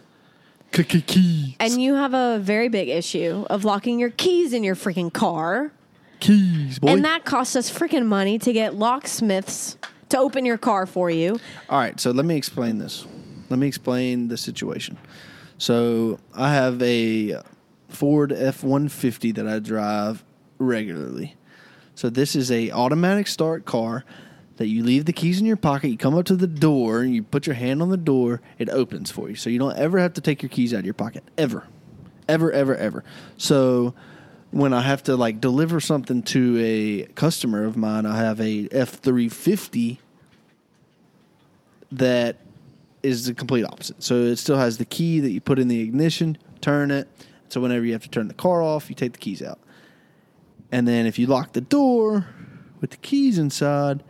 [0.72, 1.54] Keys.
[1.60, 5.70] And you have a very big issue of locking your keys in your freaking car.
[6.20, 6.88] Keys, boy.
[6.88, 9.76] And that costs us freaking money to get locksmiths
[10.10, 11.40] to open your car for you.
[11.68, 13.06] All right, so let me explain this.
[13.50, 14.96] Let me explain the situation.
[15.62, 17.40] So I have a
[17.88, 20.24] Ford F one fifty that I drive
[20.58, 21.36] regularly.
[21.94, 24.04] So this is a automatic start car
[24.56, 27.14] that you leave the keys in your pocket, you come up to the door, and
[27.14, 29.36] you put your hand on the door, it opens for you.
[29.36, 31.22] So you don't ever have to take your keys out of your pocket.
[31.38, 31.68] Ever.
[32.26, 33.04] Ever, ever, ever.
[33.36, 33.94] So
[34.50, 38.66] when I have to like deliver something to a customer of mine, I have a
[38.72, 40.00] F three fifty
[41.92, 42.38] that
[43.02, 44.02] is the complete opposite.
[44.02, 47.08] So it still has the key that you put in the ignition, turn it.
[47.48, 49.58] So whenever you have to turn the car off, you take the keys out.
[50.70, 52.26] And then if you lock the door
[52.80, 54.02] with the keys inside,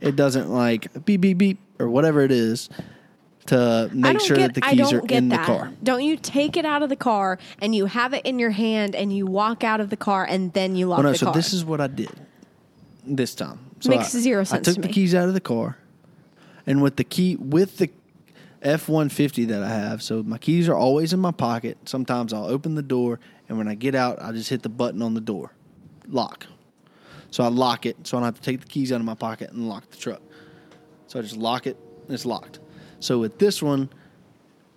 [0.00, 2.68] it doesn't like beep beep beep or whatever it is
[3.46, 5.40] to make sure get, that the keys are in that.
[5.40, 5.72] the car.
[5.82, 8.94] Don't you take it out of the car and you have it in your hand
[8.94, 11.26] and you walk out of the car and then you lock Well, no, the so
[11.26, 11.34] car?
[11.34, 12.10] this is what I did
[13.06, 13.58] this time.
[13.80, 15.78] So Makes I, zero I took to the keys out of the car,
[16.66, 17.88] and with the key with the
[18.62, 21.78] F one fifty that I have, so my keys are always in my pocket.
[21.86, 25.00] Sometimes I'll open the door, and when I get out, I just hit the button
[25.00, 25.52] on the door,
[26.08, 26.46] lock.
[27.30, 29.14] So I lock it, so I don't have to take the keys out of my
[29.14, 30.20] pocket and lock the truck.
[31.06, 32.58] So I just lock it, and it's locked.
[32.98, 33.88] So with this one,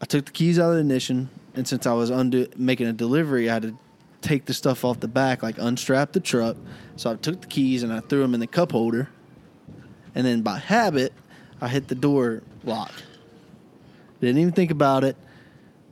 [0.02, 2.94] I took the keys out of the ignition, and since I was undo- making a
[2.94, 3.78] delivery, I had to
[4.22, 6.56] take the stuff off the back, like unstrap the truck.
[6.96, 9.10] So I took the keys and I threw them in the cup holder,
[10.16, 11.12] and then by habit,
[11.60, 12.94] I hit the door lock.
[14.24, 15.18] Didn't even think about it.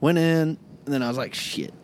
[0.00, 1.74] Went in, and then I was like, "Shit!"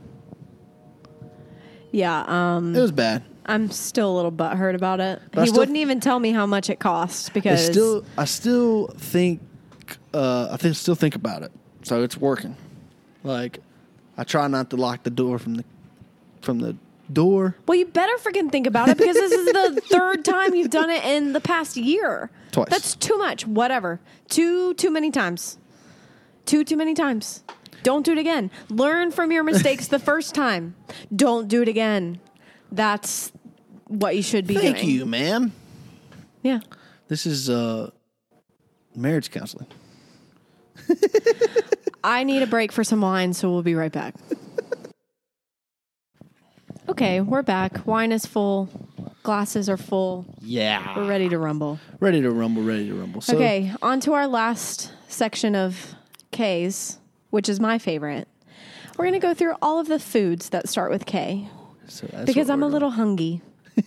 [1.90, 3.22] yeah, um, It was bad.
[3.44, 5.20] I'm still a little butthurt about it.
[5.32, 8.03] But I he still- wouldn't even tell me how much it costs I because still,
[8.16, 9.40] I still think,
[10.14, 11.53] uh, I think, still think about it.
[11.82, 12.57] So it's working.
[13.24, 13.61] Like,
[14.16, 15.64] I try not to lock the door from the,
[16.40, 16.76] from the
[17.12, 17.57] door.
[17.66, 20.88] Well, you better freaking think about it because this is the third time you've done
[20.90, 22.30] it in the past year.
[22.53, 22.68] Twice.
[22.70, 23.46] That's too much.
[23.46, 24.01] Whatever.
[24.28, 25.59] Too too many times.
[26.49, 27.44] Too too many times.
[27.82, 28.51] Don't do it again.
[28.70, 30.74] Learn from your mistakes the first time.
[31.14, 32.18] Don't do it again.
[32.72, 33.30] That's
[33.86, 34.88] what you should be Thank doing.
[34.88, 35.53] you, ma'am.
[36.42, 36.61] Yeah.
[37.09, 37.90] This is uh,
[38.96, 39.66] marriage counseling.
[42.05, 44.14] I need a break for some wine, so we'll be right back.
[46.88, 47.86] Okay, we're back.
[47.86, 48.70] Wine is full.
[49.22, 50.24] Glasses are full.
[50.40, 51.78] Yeah, We're ready to rumble.
[52.01, 53.20] ready to rumble, ready to rumble.
[53.20, 55.94] So, okay, on to our last section of
[56.31, 56.99] K's,
[57.31, 58.29] which is my favorite.
[58.97, 61.49] We're going to go through all of the foods that start with K
[61.89, 63.41] so that's because I'm a little hungry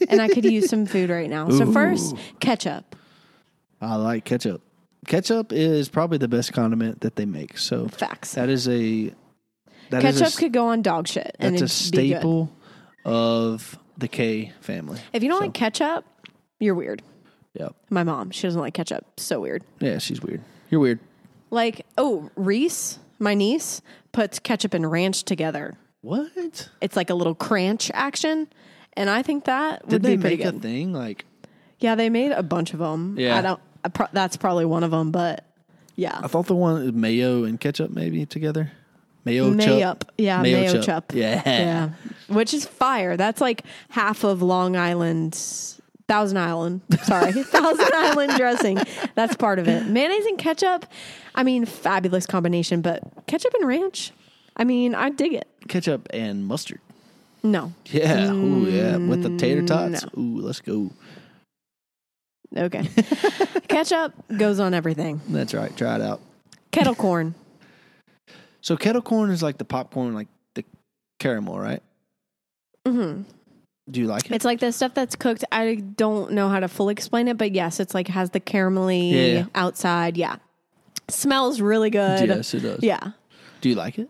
[0.10, 1.50] and I could use some food right now.
[1.50, 2.96] So, first, ketchup.
[3.80, 4.62] I like ketchup.
[5.08, 7.58] Ketchup is probably the best condiment that they make.
[7.58, 8.34] So Facts.
[8.34, 9.14] that is a
[9.90, 11.36] that is ketchup a, could go on dog shit.
[11.40, 12.18] And that's a it'd be good.
[12.18, 12.52] staple
[13.06, 15.00] of the K family.
[15.14, 16.06] If you don't So, like ketchup,
[16.60, 17.02] you're weird.
[17.54, 17.76] Yep.
[17.90, 19.20] My mom, she doesn't like ketchup.
[19.20, 19.64] So weird.
[19.80, 20.42] Yeah, she's weird.
[20.70, 21.00] You're weird.
[21.52, 23.82] Like, oh, Reese, my niece,
[24.12, 25.76] puts ketchup and ranch together.
[26.02, 26.70] What?
[26.82, 28.48] It's like a little cranch action.
[28.94, 31.26] And I think that Did would they be pretty make a thing like?
[31.80, 33.16] Yeah, they made a bunch of them.
[33.18, 33.38] Yeah.
[33.38, 33.60] I don't.
[33.84, 35.46] I pro- that's probably one of them, but
[35.96, 38.72] yeah, I thought the one is mayo and ketchup maybe together.
[39.26, 40.12] Mayo mayo chup.
[40.18, 40.84] Yeah, mayo, chup.
[40.84, 41.16] chup.
[41.16, 41.42] Yeah.
[41.46, 41.90] yeah,
[42.28, 43.18] which is fire.
[43.18, 45.40] That's like half of Long Island,
[46.08, 46.82] Thousand Island.
[47.04, 48.78] Sorry, Thousand Island dressing.
[49.16, 49.86] That's part of it.
[49.88, 50.86] Mayonnaise and ketchup.
[51.36, 52.82] I mean, fabulous combination.
[52.82, 54.12] But ketchup and ranch.
[54.58, 55.48] I mean, I dig it.
[55.68, 56.80] Ketchup and mustard.
[57.44, 58.32] No, Yeah.
[58.32, 58.98] Ooh, yeah.
[58.98, 60.06] With the tater tots.
[60.06, 60.92] Mm, Ooh, let's go.
[62.56, 62.88] okay.
[63.68, 65.22] ketchup goes on everything.
[65.30, 65.76] That's right.
[65.76, 66.22] Try it out.
[66.72, 67.34] Kettle corn.
[68.62, 70.64] So kettle corn is like the popcorn, like the
[71.20, 71.82] caramel, right?
[72.88, 73.22] hmm
[73.92, 74.32] Do you like it?
[74.32, 75.44] It's like the stuff that's cooked.
[75.52, 79.12] I don't know how to fully explain it, but yes, it's like has the caramelly
[79.12, 79.46] Yeah, yeah.
[79.54, 80.16] outside.
[80.18, 80.38] Yeah,
[81.10, 82.28] smells really good.
[82.30, 82.82] yes, it does.
[82.84, 83.12] Yeah.
[83.62, 84.10] Do you like it?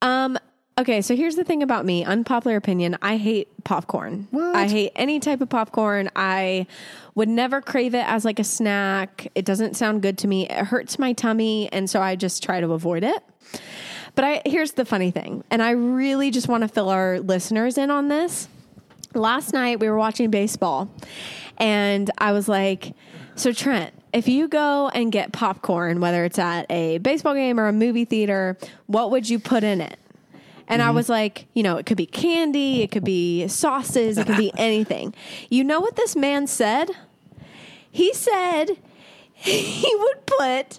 [0.00, 0.38] Um.
[0.78, 2.02] Okay, so here's the thing about me.
[2.02, 2.96] Unpopular opinion.
[3.02, 4.26] I hate popcorn.
[4.30, 4.56] What?
[4.56, 6.08] I hate any type of popcorn.
[6.16, 6.66] I
[7.14, 9.28] would never crave it as like a snack.
[9.34, 10.48] It doesn't sound good to me.
[10.48, 13.22] It hurts my tummy, and so I just try to avoid it.
[14.14, 17.76] But I here's the funny thing, and I really just want to fill our listeners
[17.76, 18.48] in on this.
[19.14, 20.90] Last night we were watching baseball,
[21.58, 22.94] and I was like,
[23.34, 27.68] "So Trent, if you go and get popcorn, whether it's at a baseball game or
[27.68, 28.56] a movie theater,
[28.86, 29.98] what would you put in it?"
[30.68, 30.96] And I mm-hmm.
[30.96, 34.52] was like, you know, it could be candy, it could be sauces, it could be
[34.58, 35.14] anything.
[35.50, 36.90] You know what this man said?
[37.90, 38.78] He said
[39.42, 40.78] he would put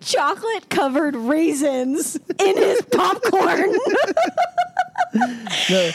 [0.00, 3.72] chocolate covered raisins in his popcorn.
[5.70, 5.90] No.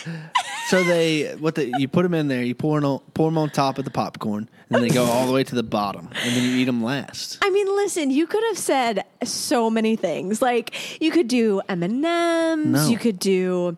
[0.68, 3.38] so they what the you put them in there, you pour them on, pour 'em
[3.38, 6.36] on top of the popcorn, and they go all the way to the bottom, and
[6.36, 7.38] then you eat them last.
[7.42, 10.42] I mean, listen, you could have said so many things.
[10.42, 12.90] Like you could do M and M's.
[12.90, 13.78] You could do.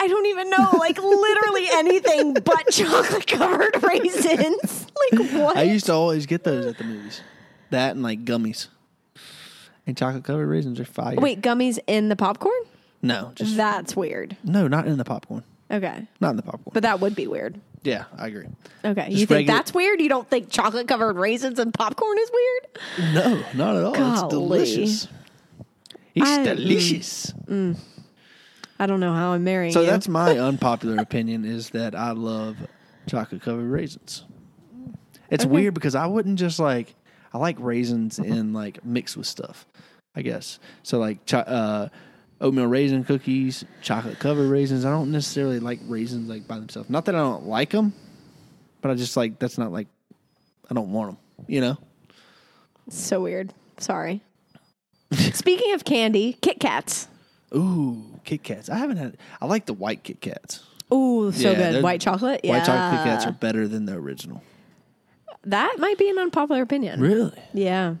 [0.00, 4.86] I don't even know, like literally anything but chocolate covered raisins.
[5.12, 5.56] like what?
[5.56, 7.20] I used to always get those at the movies.
[7.70, 8.68] That and like gummies.
[9.86, 11.16] And chocolate covered raisins are fire.
[11.16, 12.60] Wait, gummies in the popcorn?
[13.02, 14.36] No, just That's weird.
[14.44, 15.42] no, not in the popcorn.
[15.70, 16.06] Okay.
[16.20, 16.70] Not in the popcorn.
[16.72, 17.60] But that would be weird.
[17.82, 18.46] yeah, I agree.
[18.84, 19.06] Okay.
[19.08, 20.00] Just you think regular- that's weird?
[20.00, 23.14] You don't think chocolate covered raisins and popcorn is weird?
[23.14, 24.12] No, not at all.
[24.12, 25.08] It's delicious.
[26.14, 26.44] It's I- mm.
[26.56, 27.32] delicious.
[28.78, 29.86] I don't know how I'm marrying So you.
[29.86, 32.56] that's my unpopular opinion is that I love
[33.08, 34.24] chocolate covered raisins.
[35.30, 35.52] It's Okay.
[35.52, 36.94] weird because I wouldn't just like
[37.32, 39.66] I like raisins in like mixed with stuff.
[40.16, 40.98] I guess so.
[40.98, 41.88] Like cho- uh,
[42.40, 44.84] oatmeal raisin cookies, chocolate covered raisins.
[44.84, 46.88] I don't necessarily like raisins like by themselves.
[46.88, 47.92] Not that I don't like them,
[48.80, 49.88] but I just like that's not like
[50.70, 51.18] I don't want them.
[51.46, 51.78] You know.
[52.88, 53.52] so weird.
[53.78, 54.22] Sorry.
[55.12, 57.08] Speaking of candy, Kit Kats.
[57.54, 58.68] Ooh, Kit Kats.
[58.68, 59.16] I haven't had.
[59.40, 60.60] I like the white Kit Kats.
[60.92, 61.82] Ooh, so Yeah, good.
[61.82, 62.42] White chocolate?
[62.44, 62.58] Yeah.
[62.58, 64.42] White chocolate Kit Kats are better than the original.
[65.44, 67.00] that might be an unpopular opinion.
[67.00, 67.32] Really?
[67.54, 67.94] Yeah.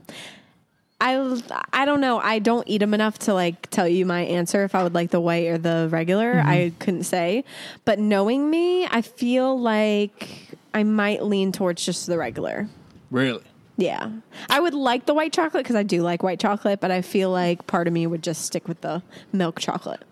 [1.00, 1.40] I,
[1.72, 2.18] I don't know.
[2.18, 5.10] I don't eat them enough to like tell you my answer if I would like
[5.12, 6.34] the white or the regular.
[6.34, 6.48] Mm-hmm.
[6.48, 7.44] I couldn't say.
[7.86, 10.28] But knowing me, I feel like
[10.74, 12.68] I might lean towards just the regular.
[13.10, 13.44] Really?
[13.76, 14.10] Yeah.
[14.50, 17.30] I would like the white chocolate because I do like white chocolate, but I feel
[17.30, 19.00] like part of me would just stick with the
[19.32, 20.02] milk chocolate.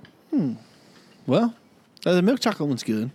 [1.27, 1.55] Well,
[2.05, 3.11] uh, the milk chocolate one's good,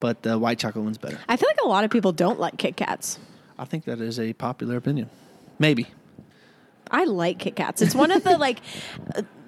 [0.00, 1.18] but the white chocolate one's better.
[1.28, 3.18] I feel like a lot of people don't like Kit Kats.
[3.58, 5.10] I think that is a popular opinion.
[5.58, 5.86] Maybe.
[6.90, 7.82] I like Kit Kats.
[7.82, 8.60] It's one of the like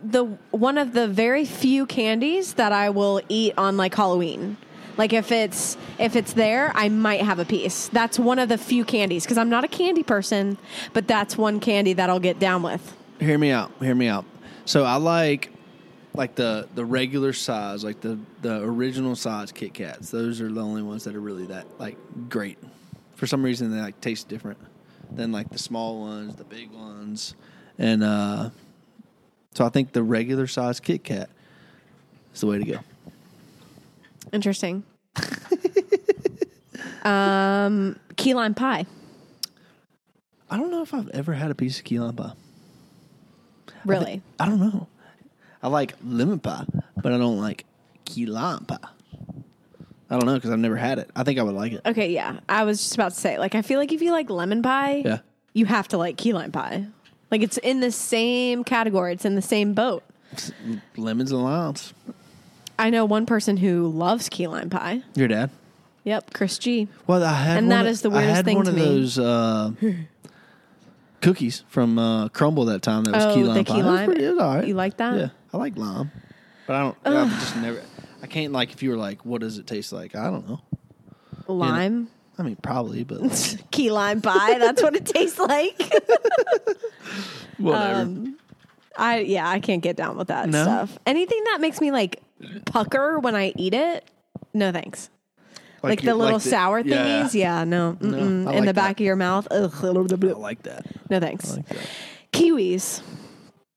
[0.03, 4.57] the one of the very few candies that I will eat on like Halloween.
[4.97, 7.89] Like if it's if it's there, I might have a piece.
[7.89, 10.59] That's one of the few candies because I'm not a candy person,
[10.93, 12.95] but that's one candy that I'll get down with.
[13.21, 13.71] Hear me out.
[13.81, 14.25] Hear me out.
[14.65, 15.53] So I like
[16.19, 20.11] like the the regular size, like the the original size Kit Kats.
[20.11, 21.97] Those are the only ones that are really that like
[22.29, 22.59] great.
[23.15, 24.59] For some reason, they like taste different
[25.13, 27.37] than like the small ones, the big ones,
[27.79, 28.51] and uh,
[29.55, 31.31] so I think the regular size Kit Kat
[32.35, 32.79] is the way to go.
[34.33, 34.83] Interesting.
[37.05, 38.87] um, key lime pie.
[40.51, 42.33] I don't know if I've ever had a piece of key lime pie.
[43.85, 44.21] Really?
[44.41, 44.89] I don't know.
[45.63, 46.65] I like lemon pie,
[46.97, 47.65] but I don't like
[48.05, 48.79] key lime pie.
[50.11, 51.11] I don't know because I've never had it.
[51.15, 51.83] I think I would like it.
[51.85, 52.41] Okay, yeah.
[52.49, 55.03] I was just about to say, like, I feel like if you like lemon pie,
[55.05, 55.19] Yeah.
[55.53, 56.87] you have to like key lime pie.
[57.31, 59.13] Like, it's in the same category.
[59.13, 60.03] It's in the same boat.
[60.97, 61.93] Lemons and limes.
[62.79, 65.03] I know one person who loves key lime pie.
[65.15, 65.51] Your dad?
[66.05, 66.89] Yep, Chris G.
[67.07, 68.71] Well, I had And one that of- is the I weirdest had thing one to
[68.71, 68.83] of me.
[68.85, 69.73] those uh,
[71.21, 73.05] cookies from uh, Crumbl that time.
[73.05, 73.79] That was Oh, key the lime key pie.
[73.79, 74.07] It was lime?
[74.07, 74.67] pretty- it was all right.
[74.69, 75.17] You like that?
[75.19, 76.11] Yeah, I like lime,
[76.67, 76.97] but I don't.
[77.05, 77.83] I just never.
[78.23, 80.15] I can't like if you were like, what does it taste like?
[80.15, 80.61] I don't know.
[81.47, 82.09] Lime.
[82.39, 84.59] I mean, probably, but like, Key lime pie.
[84.59, 85.77] That's what it tastes like.
[87.59, 88.01] whatever.
[88.03, 88.39] Um,
[88.97, 90.63] I yeah, I can't get down with that No?
[90.63, 90.99] stuff.
[91.07, 92.21] Anything that makes me like
[92.67, 94.05] pucker when I eat it,
[94.55, 95.11] no thanks.
[95.81, 98.13] Like, the little the- sour thingies, yeah, no, mm-mm.
[98.13, 98.75] I in like the that.
[98.75, 100.85] back of your mouth, ugh, I like that.
[101.09, 101.53] no thanks.
[101.53, 101.89] I like that.
[102.33, 103.01] Kiwis,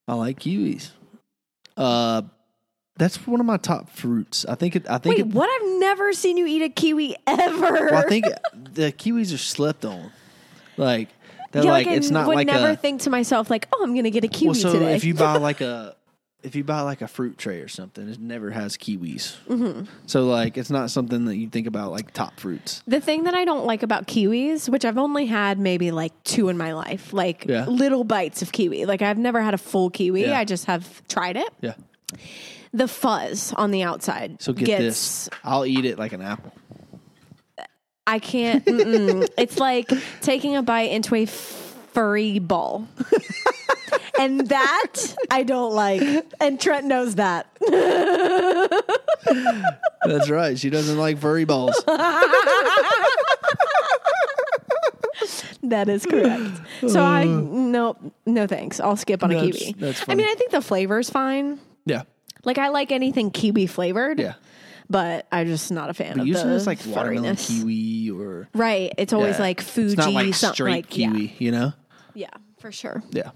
[0.07, 0.89] I like kiwis.
[1.81, 2.21] Uh,
[2.97, 4.45] that's one of my top fruits.
[4.45, 4.87] I think it.
[4.87, 5.49] I think wait, it, what?
[5.49, 7.87] I've never seen you eat a kiwi ever.
[7.89, 8.25] Well, I think
[8.73, 10.11] the kiwis are slept on.
[10.77, 11.09] Like
[11.51, 12.75] they're yeah, like, like, I it's not would like never a.
[12.75, 14.95] think to myself like, oh, I'm gonna get a kiwi well, so today.
[14.95, 15.95] if you buy like a,
[16.43, 19.37] if you buy like a fruit tray or something, it never has kiwis.
[19.47, 19.83] Mm-hmm.
[20.07, 22.81] So like, it's not something that you think about like top fruits.
[22.87, 26.49] The thing that I don't like about kiwis, which I've only had maybe like two
[26.49, 27.65] in my life, like Yeah.
[27.65, 28.85] little bites of kiwi.
[28.85, 30.21] Like I've never had a full kiwi.
[30.25, 30.39] Yeah.
[30.39, 31.49] I just have tried it.
[31.61, 31.73] Yeah.
[32.73, 34.41] The fuzz on the outside.
[34.41, 36.53] So get gets, this, I'll eat it like an apple.
[38.07, 38.63] I can't.
[38.67, 39.89] it's like
[40.21, 41.25] taking a bite into a
[41.93, 42.87] furry ball.
[44.19, 46.01] and that I don't like.
[46.39, 47.47] And Trent knows that.
[50.05, 50.57] That's right.
[50.57, 51.81] She doesn't like furry balls.
[55.63, 56.59] That is correct.
[56.87, 57.25] So I uh.
[57.25, 58.79] no no thanks.
[58.79, 59.75] I'll skip on a That's- kiwi.
[59.77, 60.23] that's I funny.
[60.23, 61.59] mean, I think the flavor's fine.
[61.85, 62.01] yeah.
[62.43, 64.19] Like I like anything kiwi flavored.
[64.19, 64.33] Yeah.
[64.89, 67.59] But I'm just not a fan of usually the it's like watermelon furriness.
[67.59, 68.91] kiwi or Right.
[68.97, 69.41] It's always yeah.
[69.43, 71.25] like Fuji It's not like something straight like kiwi.
[71.27, 71.73] Yeah, You know.
[72.13, 73.03] Yeah, for sure.
[73.11, 73.31] Yeah.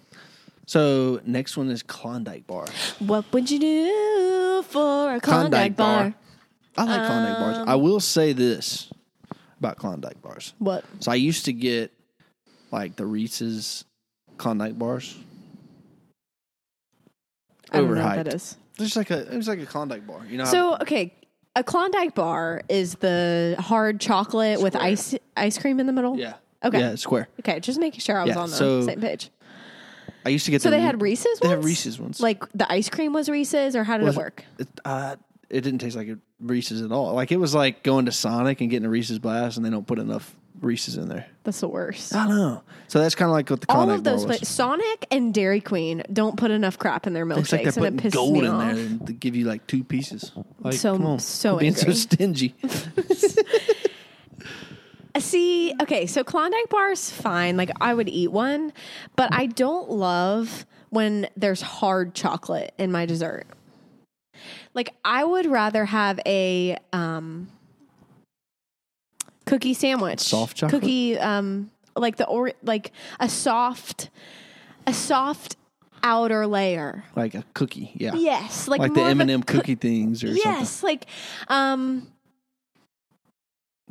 [0.65, 2.65] So next one is Klondike bar.
[2.99, 6.13] What would you do for a Klondike, bar?
[6.77, 7.57] I like Klondike bars.
[7.57, 8.91] Um, I will say this
[9.59, 10.53] about Klondike bars.
[10.59, 10.83] What?
[10.99, 11.91] So I used to get
[12.71, 13.85] like the Reese's
[14.37, 15.15] Klondike bars.
[17.71, 18.57] I don't know what that is.
[18.79, 20.25] It's like a it's like a Klondike bar.
[20.27, 20.45] You know.
[20.45, 21.13] So okay,
[21.55, 26.17] a Klondike bar is the hard chocolate with ice ice cream in the middle.
[26.17, 26.33] Yeah.
[26.65, 26.79] Okay.
[26.79, 27.27] Yeah, square.
[27.39, 29.29] Okay, just making sure I was Yeah, on the so- same page.
[30.25, 30.61] I used to get.
[30.63, 31.39] So the they had Reese's.
[31.39, 32.19] They had Reese's ones.
[32.19, 34.43] Like the ice cream was Reese's, or how did it work?
[34.57, 35.17] It, uh,
[35.51, 36.09] it didn't taste like
[36.39, 37.13] Reese's at all.
[37.13, 39.85] Like it was like going to Sonic and getting a Reese's blast, and they don't
[39.85, 41.27] put enough Reese's in there.
[41.43, 42.15] That's the worst.
[42.15, 42.63] I don't know.
[42.87, 44.39] So that's kind of like what the All of those, bar was.
[44.39, 47.85] but Sonic and Dairy Queen don't put enough crap in their It's like milkshakes, they're
[47.85, 48.73] and it putting pisses gold me in off.
[48.75, 50.31] there and they give you like two pieces.
[50.59, 51.95] Like, So- come on, so Quit being so angry.
[51.95, 52.55] stingy.
[55.19, 57.55] See, okay, so Klondike bars fine.
[57.57, 58.73] Like I would eat one,
[59.15, 63.45] but I don't love when there's hard chocolate in my dessert.
[64.73, 67.47] Like I would rather have a um
[69.45, 70.19] cookie sandwich.
[70.19, 70.81] Soft chocolate?
[70.81, 74.09] Cookie um like the or like a soft
[74.85, 75.55] a soft
[76.03, 77.03] outer layer.
[77.15, 79.57] like a cookie, yeah, Yes, like like the more of M a and M coo-
[79.59, 80.41] cookie things or something.
[80.45, 81.07] Yes, like
[81.47, 82.07] um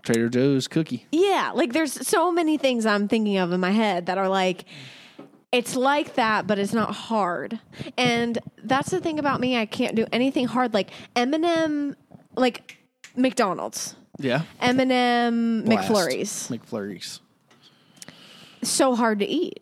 [0.04, 1.06] Trader Joe's cookie.
[1.10, 4.64] Yeah, like there's so many things I'm thinking of in my head that are like
[5.50, 7.58] it's like that but it's not hard.
[7.96, 11.96] And that's the thing about me, I can't do anything hard like M&M
[12.36, 12.76] like
[13.16, 13.96] McDonald's.
[14.18, 15.88] Yeah, M&M Blast.
[15.88, 16.58] McFlurries.
[16.58, 17.20] McFlurries.
[18.62, 19.60] So hard to eat.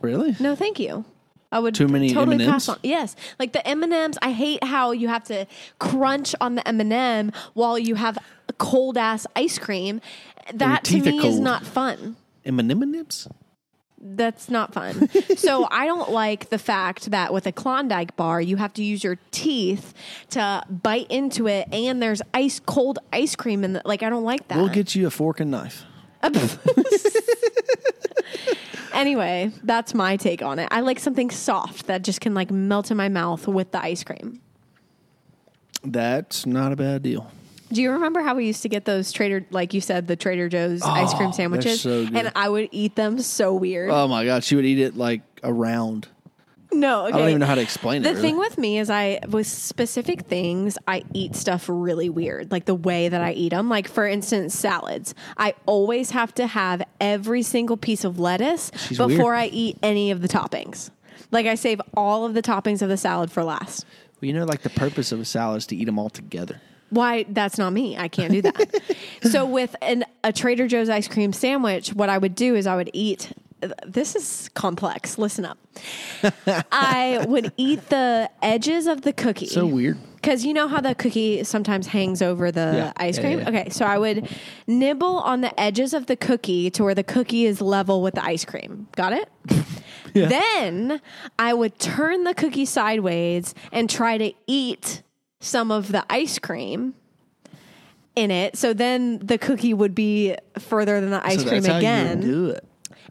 [0.00, 0.36] Really?
[0.38, 1.04] No, thank you.
[1.50, 2.48] I would Too many totally M&Ms?
[2.48, 2.78] pass on.
[2.82, 4.18] Yes, like the M and M's.
[4.20, 5.46] I hate how you have to
[5.78, 8.18] crunch on the M and m while you have
[8.58, 10.00] cold ass ice cream.
[10.54, 12.16] That to me is not fun.
[12.44, 13.28] M and M's.
[14.00, 15.08] That's not fun.
[15.36, 19.02] so I don't like the fact that with a Klondike bar, you have to use
[19.02, 19.92] your teeth
[20.30, 24.02] to bite into it, and there's ice cold ice cream in the like.
[24.02, 24.58] I don't like that.
[24.58, 25.84] We'll get you a fork and knife.
[28.98, 30.68] anyway, that's my take on it.
[30.70, 34.04] I like something soft that just can like melt in my mouth with the ice
[34.04, 34.40] cream.
[35.84, 37.30] That's not a bad deal.
[37.70, 40.48] Do you remember how we used to get those Trader, like you said, the Trader
[40.48, 41.82] Joe's ice cream oh, sandwiches?
[41.82, 42.16] so good.
[42.16, 43.90] And I would eat them so weird.
[43.90, 46.08] Oh my god, she would eat it like around.
[46.72, 47.14] No, okay.
[47.14, 48.12] I don't even know how to explain that.
[48.12, 48.22] The it.
[48.22, 48.48] thing really.
[48.48, 53.08] with me is, I with specific things, I eat stuff really weird, like the way
[53.08, 53.68] that I eat them.
[53.68, 55.14] Like for instance, salads.
[55.36, 59.34] I always have to have every single piece of lettuce She's before weird.
[59.34, 60.90] I eat any of the toppings.
[61.30, 63.84] Like I save all of the toppings of the salad for last.
[64.20, 66.60] Well, you know, like the purpose of a salad is to eat them all together.
[66.90, 67.24] Why?
[67.28, 67.96] That's not me.
[67.96, 68.82] I can't do that.
[69.30, 72.76] so with an, a Trader Joe's ice cream sandwich, what I would do is I
[72.76, 73.32] would eat.
[73.86, 75.18] This is complex.
[75.18, 75.58] Listen up.
[76.72, 79.46] I would eat the edges of the cookie.
[79.46, 79.98] So weird.
[80.16, 82.92] Because you know how the cookie sometimes hangs over the Yeah.
[82.96, 83.38] ice cream?
[83.38, 83.60] yeah, yeah.
[83.60, 84.28] Okay, so I would
[84.66, 88.24] nibble on the edges of the cookie to where the cookie is level with the
[88.24, 88.88] ice cream.
[88.96, 89.28] Got it?
[90.14, 91.00] Then
[91.38, 95.02] I would turn the cookie sideways and try to eat
[95.40, 96.94] some of the ice cream
[98.16, 98.56] in it.
[98.56, 102.64] So then the cookie would be further than the ice so cream again do it.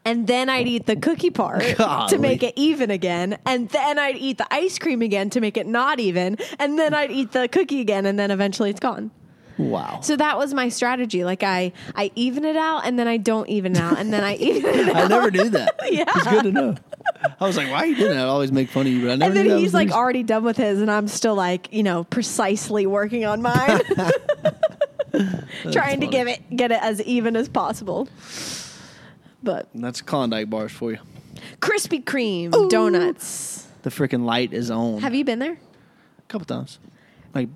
[0.04, 1.62] And then I'd eat the cookie part
[2.08, 5.56] to make it even again, and then I'd eat the ice cream again to make
[5.56, 9.10] it not even, and then I'd eat the cookie again, and then eventually it's gone.
[9.58, 9.98] Wow.
[10.02, 11.24] So that was my strategy.
[11.24, 14.22] Like I, I even it out, and then I don't even it out, and then
[14.22, 14.96] I even it out.
[14.96, 15.74] I never do that.
[15.90, 16.04] Yeah.
[16.06, 16.76] It's good to know.
[17.40, 18.26] I was like, why are you doing that?
[18.26, 19.90] I always make fun of you, but I never And then knew that he's like
[19.90, 23.80] already done with his, and I'm still like, you know, precisely working on mine,
[25.72, 26.06] trying to funny.
[26.08, 28.08] give it get it as even as possible.
[29.48, 30.98] But That's Klondike bars for you.
[31.60, 33.66] Krispy Kreme donuts.
[33.80, 35.00] The freaking light is on.
[35.00, 35.52] Have you been there?
[36.18, 36.78] a couple times.
[37.34, 37.48] Like,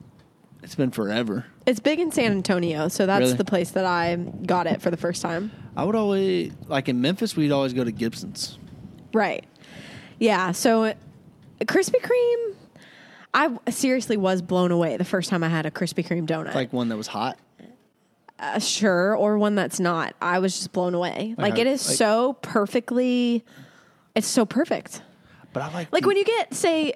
[0.62, 1.44] it's been forever.
[1.66, 3.36] It's big in San Antonio, so that's Really?
[3.36, 5.50] the place that I got it for the first time.
[5.76, 7.36] I would always like in Memphis.
[7.36, 8.58] We'd always go to Gibson's.
[9.12, 9.44] Right.
[10.18, 10.52] Yeah.
[10.52, 10.94] So uh,
[11.60, 12.54] Krispy Kreme,
[13.34, 16.54] I seriously was blown away the first time I had a Krispy Kreme donut.
[16.54, 17.38] Like one that was hot.
[18.42, 20.14] Uh, sure, or one that's not.
[20.20, 21.34] I was just blown away.
[21.38, 23.44] Like how- it is like- so perfectly.
[24.14, 25.00] It's so perfect.
[25.54, 26.92] But I like Like when you get say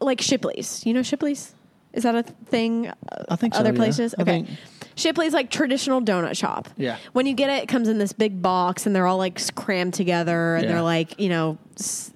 [0.00, 0.84] like Shipley's.
[0.84, 1.54] You know Shipley's?
[1.92, 2.90] Is that a thing?
[3.28, 3.76] I think so, other yeah.
[3.76, 4.14] places.
[4.18, 4.42] I Okay.
[4.44, 4.48] think-
[4.96, 6.68] Shipley's like traditional donut shop.
[6.76, 6.96] Yeah.
[7.14, 9.94] When you get it, it comes in this big box, and they're all like crammed
[9.94, 10.72] together, and Yeah.
[10.72, 12.12] they're like you know s-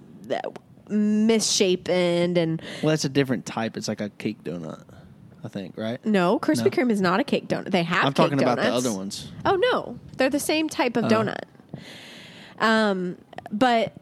[0.89, 3.77] misshapen and Well, that's a different type.
[3.77, 4.83] It's like a cake donut.
[5.45, 6.05] I think right.
[6.07, 6.71] no Krispy No.
[6.71, 7.71] Kreme is not a cake donut.
[7.71, 8.05] They have.
[8.07, 9.31] I'm cake talking about the other ones.
[9.45, 11.45] Oh no, they're the same type of donut.
[12.59, 13.19] Um,
[13.53, 13.93] but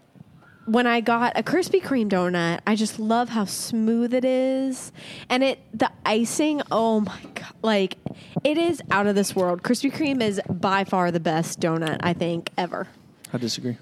[0.66, 4.92] when I got a Krispy Kreme donut, I just love how smooth it is,
[5.28, 6.62] and it the icing.
[6.70, 7.96] Oh my god, like
[8.44, 9.62] it is out of this world.
[9.62, 12.86] Krispy Kreme is by far the best donut I think ever.
[13.32, 13.78] I disagree.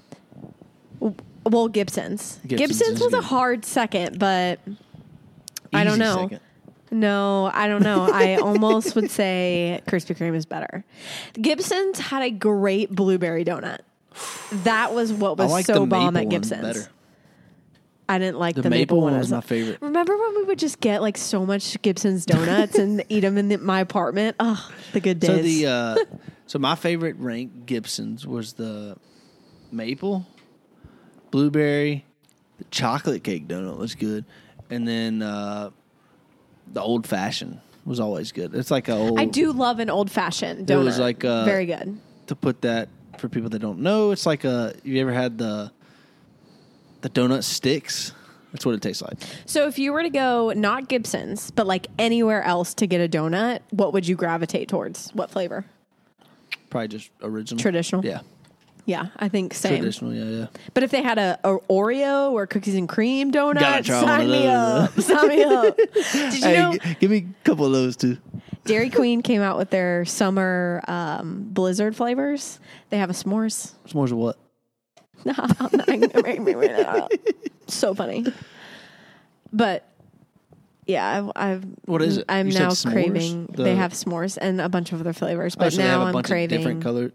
[1.45, 2.39] Well, Gibson's.
[2.47, 4.61] Gibson's Gibson's, was a hard second, but
[5.73, 6.29] I don't know.
[6.29, 6.41] second.
[6.91, 8.09] No, I don't know.
[8.11, 10.85] I almost would say Krispy Kreme is better.
[11.35, 13.81] Gibson's had a great blueberry donut.
[14.65, 16.63] That was what was like so the bomb maple at one Gibson's.
[16.63, 16.89] better.
[18.09, 19.79] I didn't like The, the, maple, one as was my favorite.
[19.81, 23.49] Remember when we would just get like so much Gibson's donuts and eat them in
[23.49, 24.35] the, my apartment?
[24.41, 25.29] Oh, the good days.
[25.29, 25.67] So the
[26.13, 26.17] uh,
[26.47, 28.97] so my favorite rank Gibson's was the
[29.71, 30.27] maple,
[31.31, 32.05] blueberry,
[32.59, 34.25] the chocolate cake donut was good,
[34.69, 35.71] and then uh,
[36.73, 38.55] the old fashioned was always good.
[38.55, 40.81] It's like a old I do love an old fashioned donut.
[40.81, 41.99] It was like, uh, very good.
[42.29, 44.11] to put that for people that don't know.
[44.13, 45.73] It's like a you ever had the
[47.01, 48.13] the donut sticks?
[48.53, 49.17] That's what it tastes like.
[49.47, 53.09] So if you were to go not Gibson's, but like anywhere else to get a
[53.09, 55.11] donut, what would you gravitate towards?
[55.11, 55.65] What flavor?
[56.69, 58.05] Probably just original, Traditional?
[58.05, 58.21] Yeah,
[58.87, 59.77] Yeah, I think same.
[59.79, 60.13] traditional.
[60.15, 60.47] Yeah, yeah.
[60.75, 64.07] But if they had a, a Oreo or cookies and cream donut, Gotta try one
[64.07, 64.49] sign me those.
[64.49, 65.01] up.
[65.01, 65.77] sign me up.
[66.13, 68.19] Did you Hey, know g- give me a couple of those too.
[68.65, 72.59] Dairy Queen came out with their summer um, blizzard flavors?
[72.91, 73.73] They have a s'mores.
[73.89, 74.39] S'mores of what?
[76.25, 77.13] Make me wear that out.
[77.67, 78.25] So funny.
[79.53, 79.87] But
[80.91, 82.25] yeah, I've, I've What is it?
[82.29, 82.93] I'm You said now s'mores?
[82.93, 83.47] craving.
[83.53, 86.01] The- they have s'mores and a bunch of other flavors, Oh, but they now have
[86.03, 87.13] a I'm bunch craving of different color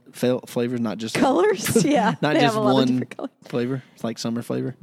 [0.47, 1.83] flavors, not just colors.
[1.85, 3.31] yeah, not they just have a lot of one different colors.
[3.45, 3.83] flavor.
[3.93, 4.75] It's like summer flavor.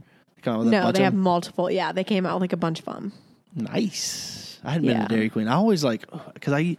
[0.43, 1.23] Come out with a No, bunch they of have them?
[1.23, 1.71] multiple.
[1.71, 3.13] Yeah, they came out with like a bunch of them.
[3.55, 4.59] nice.
[4.65, 5.07] I hadn't been Yeah.
[5.09, 5.49] to Dairy Queen.
[5.49, 6.77] I always like because I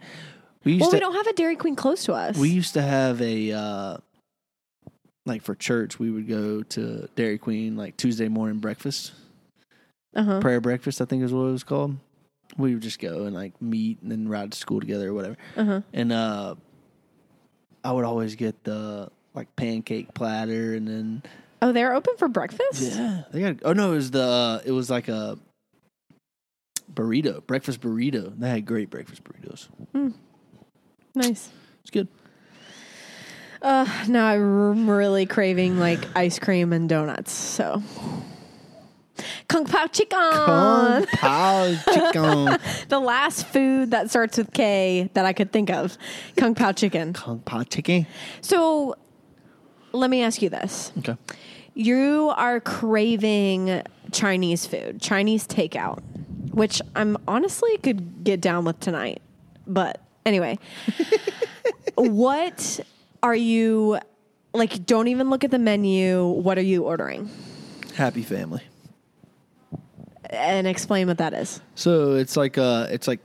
[0.64, 2.38] we used Well, to we don't have a Dairy Queen close to us.
[2.38, 3.96] we used to have a uh,
[5.26, 9.12] like for church we would go to Dairy Queen like Tuesday morning breakfast
[10.14, 10.40] uh-huh.
[10.40, 11.96] prayer breakfast I think is what it was called.
[12.56, 15.36] We would just go and like meet and then ride to school together or whatever.
[15.56, 15.80] Uh-huh.
[15.92, 16.54] And uh,
[17.82, 21.22] I would always get the like pancake platter and then
[21.64, 22.82] Oh, they're open for breakfast.
[22.94, 23.56] Yeah, they got.
[23.64, 24.22] Oh no, it was the.
[24.22, 25.38] Uh, it was like a
[26.92, 28.38] burrito, breakfast burrito.
[28.38, 29.68] They had great breakfast burritos.
[31.14, 31.48] Nice.
[31.80, 32.08] It's good.
[33.62, 37.32] Uh, now I'm really craving like ice cream and donuts.
[37.32, 37.82] So,
[39.48, 40.18] kung pao chicken.
[40.32, 42.58] Kung Pao chicken.
[42.88, 45.96] the last food that starts with K that I could think of,
[46.36, 47.12] kung pao chicken.
[47.12, 48.06] Kung Pao chicken.
[48.40, 48.96] So,
[49.92, 51.16] let me ask you this: Okay.
[51.74, 56.02] You are craving Chinese food, Chinese takeout,
[56.52, 59.22] which I'm honestly could get down with tonight.
[59.66, 60.58] But anyway,
[61.96, 62.80] what
[63.22, 63.98] are you
[64.52, 64.86] like?
[64.86, 66.24] Don't even look at the menu.
[66.26, 67.28] What are you ordering?
[67.96, 68.62] Happy family.
[70.34, 71.60] And explain what that is.
[71.74, 73.20] So it's like uh, it's like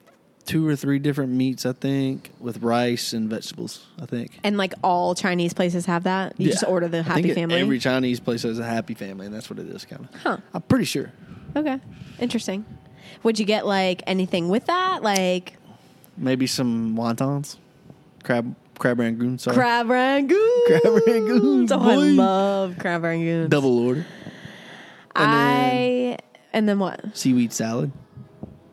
[0.46, 3.86] two or three different meats, I think, with rice and vegetables.
[4.02, 4.40] I think.
[4.44, 6.34] And like all Chinese places have that.
[6.40, 7.60] You just order the happy think it- family.
[7.62, 10.22] Every Chinese place has a happy family, and that's what it is, kind of.
[10.22, 10.38] Huh.
[10.54, 11.12] I'm pretty sure.
[11.56, 11.80] okay,
[12.20, 12.66] interesting.
[13.24, 15.04] Would you get like anything with that?
[15.04, 15.54] Like
[16.18, 17.58] Maybe some wontons,
[18.24, 19.38] crab crab rangoon.
[19.40, 20.62] Sorry, crab rangoon.
[20.68, 21.68] Crab rangoon.
[21.72, 23.50] Oh, I love crab rangoon.
[23.50, 24.06] double order.
[25.16, 25.89] And I
[26.54, 27.16] and then what?
[27.18, 27.92] seaweed salad.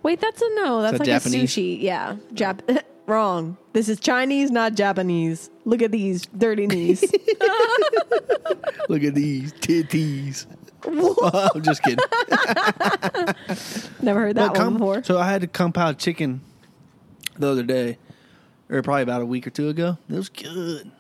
[0.03, 0.83] Wait, that's a no.
[0.83, 1.57] That's that like Japanese?
[1.57, 1.81] a sushi.
[1.83, 2.83] Yeah, Jap.
[3.07, 3.57] Wrong.
[3.73, 5.49] This is Chinese, not Japanese.
[5.65, 7.03] Look at these dirty knees.
[8.89, 10.47] Look at these titties.
[11.55, 11.99] I'm just kidding.
[14.03, 15.03] Never heard that But one com- before.
[15.05, 16.41] So I had a Kung Pao chicken
[17.39, 17.99] the other day,
[18.69, 19.99] or probably about a week or two ago.
[20.09, 20.91] It was good.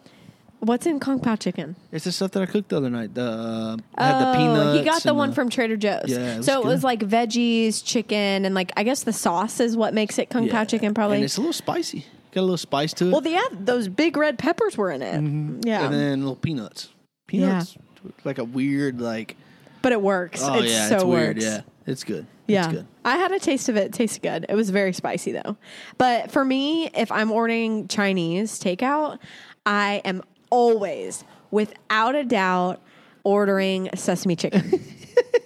[0.60, 1.76] What's in Kung Pao chicken?
[1.92, 3.14] It's the stuff that I cooked the other night.
[3.14, 4.78] The uh, I had the Oh, peanuts.
[4.78, 6.04] he got the one from Trader Joe's.
[6.08, 9.76] Yeah, it so it was like veggies, chicken, and like I guess the sauce is
[9.76, 10.94] what makes it Kung Pao chicken.
[10.94, 11.16] Probably.
[11.16, 12.06] And it's a little spicy.
[12.32, 13.12] Got a little spice to it.
[13.12, 15.66] well, yeah, those big red peppers were in it.
[15.66, 16.88] Yeah, And then little peanuts.
[17.26, 17.76] Peanuts.
[18.24, 19.36] Like a weird like.
[19.82, 20.40] but it works.
[20.42, 21.36] Oh it yeah, so it's weird.
[21.36, 21.44] works.
[21.46, 22.26] Yeah, it's good.
[22.46, 22.64] Yeah.
[22.66, 22.86] it's good.
[23.04, 23.86] I had a taste of it.
[23.86, 24.46] It tasted good.
[24.48, 25.56] It was very spicy though.
[25.98, 29.18] But for me, if I'm ordering Chinese takeout,
[29.64, 30.22] I am
[30.56, 32.80] always, without a doubt,
[33.24, 34.62] ordering sesame chicken.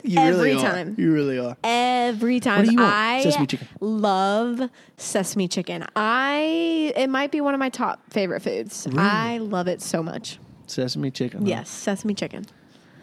[0.02, 0.72] You Every really are.
[0.72, 0.94] time.
[0.98, 1.56] You really are.
[1.62, 2.64] Every time.
[2.64, 2.92] do you want?
[2.92, 3.68] I Sesame chicken.
[3.80, 5.84] love sesame chicken.
[5.94, 8.88] I it might be one of my top favorite foods.
[8.96, 10.40] I love it so much.
[10.66, 11.40] Sesame chicken.
[11.42, 11.46] huh?
[11.48, 12.46] Yes, sesame chicken.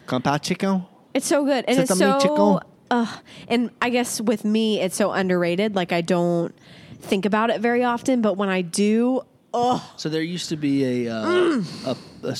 [0.06, 0.84] Kung Pao chicken.
[1.14, 2.20] It's so good, and it's Sesame so.
[2.20, 2.70] chicken.
[2.90, 5.74] Uh, and I guess with me, it's so underrated.
[5.74, 6.52] Like I don't
[7.00, 9.22] think about it very often, but when I do,
[9.54, 11.96] oh, So there used to be a uh, Mm.
[12.24, 12.36] a, a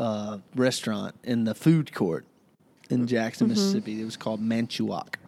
[0.00, 2.24] uh, restaurant in the food court
[2.90, 3.54] in Jackson, Mm-hmm.
[3.54, 4.00] Mississippi.
[4.00, 5.18] It was called Manchu Wok.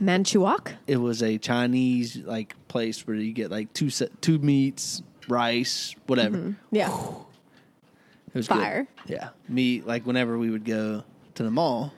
[0.00, 0.74] manchuak.
[0.86, 5.94] It was a Chinese like place where you get like two se- two meats, rice,
[6.06, 6.54] whatever.
[6.70, 8.60] Yeah, It was Mm-hmm.
[8.60, 8.86] Fire.
[9.06, 9.12] Good.
[9.12, 9.86] Yeah, meat.
[9.86, 11.02] Like whenever we would go
[11.34, 11.92] to the mall,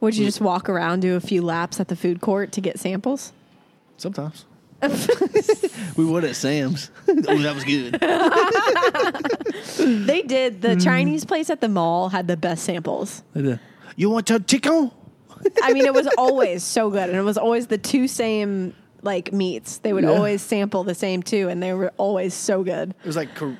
[0.00, 2.78] would you just walk around, do a few laps at the food court to get
[2.80, 3.32] samples?
[3.98, 4.44] Sometimes.
[5.96, 6.90] we would at Sam's.
[7.08, 7.98] oh, that was good.
[10.06, 10.62] They did.
[10.62, 10.84] The mm.
[10.84, 13.22] Chinese place at the mall had the best samples.
[13.96, 14.90] You want your chicken?
[15.62, 19.32] I mean, it was always so good, and it was always the two same like
[19.32, 19.78] meats.
[19.78, 20.10] They would Yeah.
[20.10, 22.90] always sample the same two, and they were always so good.
[22.90, 23.58] It was like Car-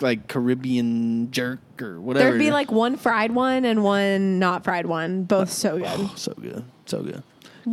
[0.00, 2.30] like Caribbean jerk or whatever.
[2.30, 6.18] There'd be like one fried one and one not fried one, both so oh, good.
[6.18, 7.22] so good, so good.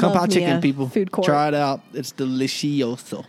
[0.02, 0.88] Love Kung Pao chicken, people.
[0.90, 1.26] food court.
[1.26, 1.82] Try it out.
[1.94, 3.26] It's delicioso.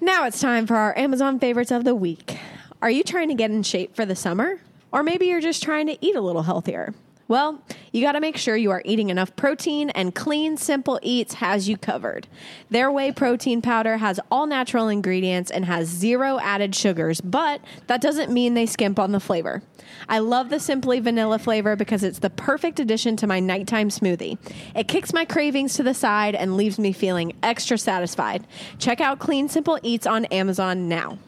[0.00, 2.38] Now it's time for our Amazon favorites of the week.
[2.82, 4.60] Are you trying to get in shape for the summer?
[4.92, 6.94] Or maybe you're just trying to eat a little healthier?
[7.26, 11.34] Well, you got to make sure you are eating enough protein, and Clean Simple Eats
[11.34, 12.28] has you covered.
[12.68, 18.02] Their whey protein powder has all natural ingredients and has zero added sugars, but that
[18.02, 19.62] doesn't mean they skimp on the flavor.
[20.06, 24.36] I love the Simply Vanilla flavor because it's the perfect addition to my nighttime smoothie.
[24.76, 28.46] It kicks my cravings to the side and leaves me feeling extra satisfied.
[28.78, 31.18] Check out Clean Simple Eats on Amazon now.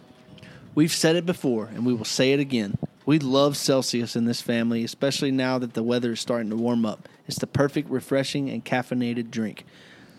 [0.75, 2.77] We've said it before, and we will say it again.
[3.07, 6.85] We love Celsius in this family, especially now that the weather is starting to warm
[6.85, 7.09] up.
[7.29, 9.65] It's the perfect, refreshing, and caffeinated drink.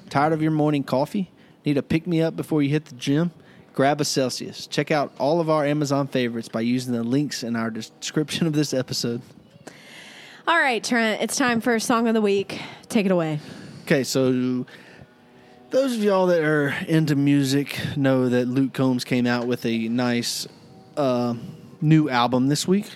[0.10, 1.30] Tired of your morning coffee?
[1.66, 3.32] Need a pick me up before you hit the gym?
[3.74, 4.68] Grab a Celsius.
[4.68, 8.54] Check out all of our Amazon favorites by using the links in our description of
[8.54, 9.22] this episode.
[10.48, 12.62] All right, Trent, it's time for Song of the Week.
[12.88, 13.42] Take it away.
[13.84, 14.66] Okay, so
[15.72, 19.90] those of y'all that are into music know that Luke Combs came out with a
[19.90, 20.48] nice
[20.96, 21.36] uh,
[21.82, 22.88] new album this week.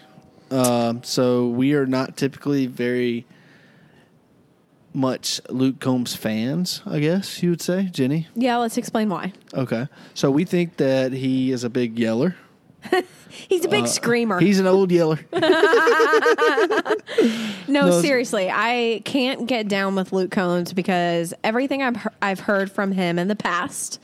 [0.49, 3.25] Uh, so we are not typically very
[4.93, 8.27] much Luke Combs fans, I guess you would say, Jenny.
[8.35, 9.31] Yeah, let's explain why.
[9.53, 12.35] Okay, so we think that he is a big yeller.
[13.29, 14.35] He's a big screamer.
[14.37, 15.19] Uh, He's an old yeller.
[15.31, 16.95] no,
[17.67, 22.69] No, seriously, I can't get down with Luke Combs because everything I've he- I've heard
[22.71, 24.03] from him in the past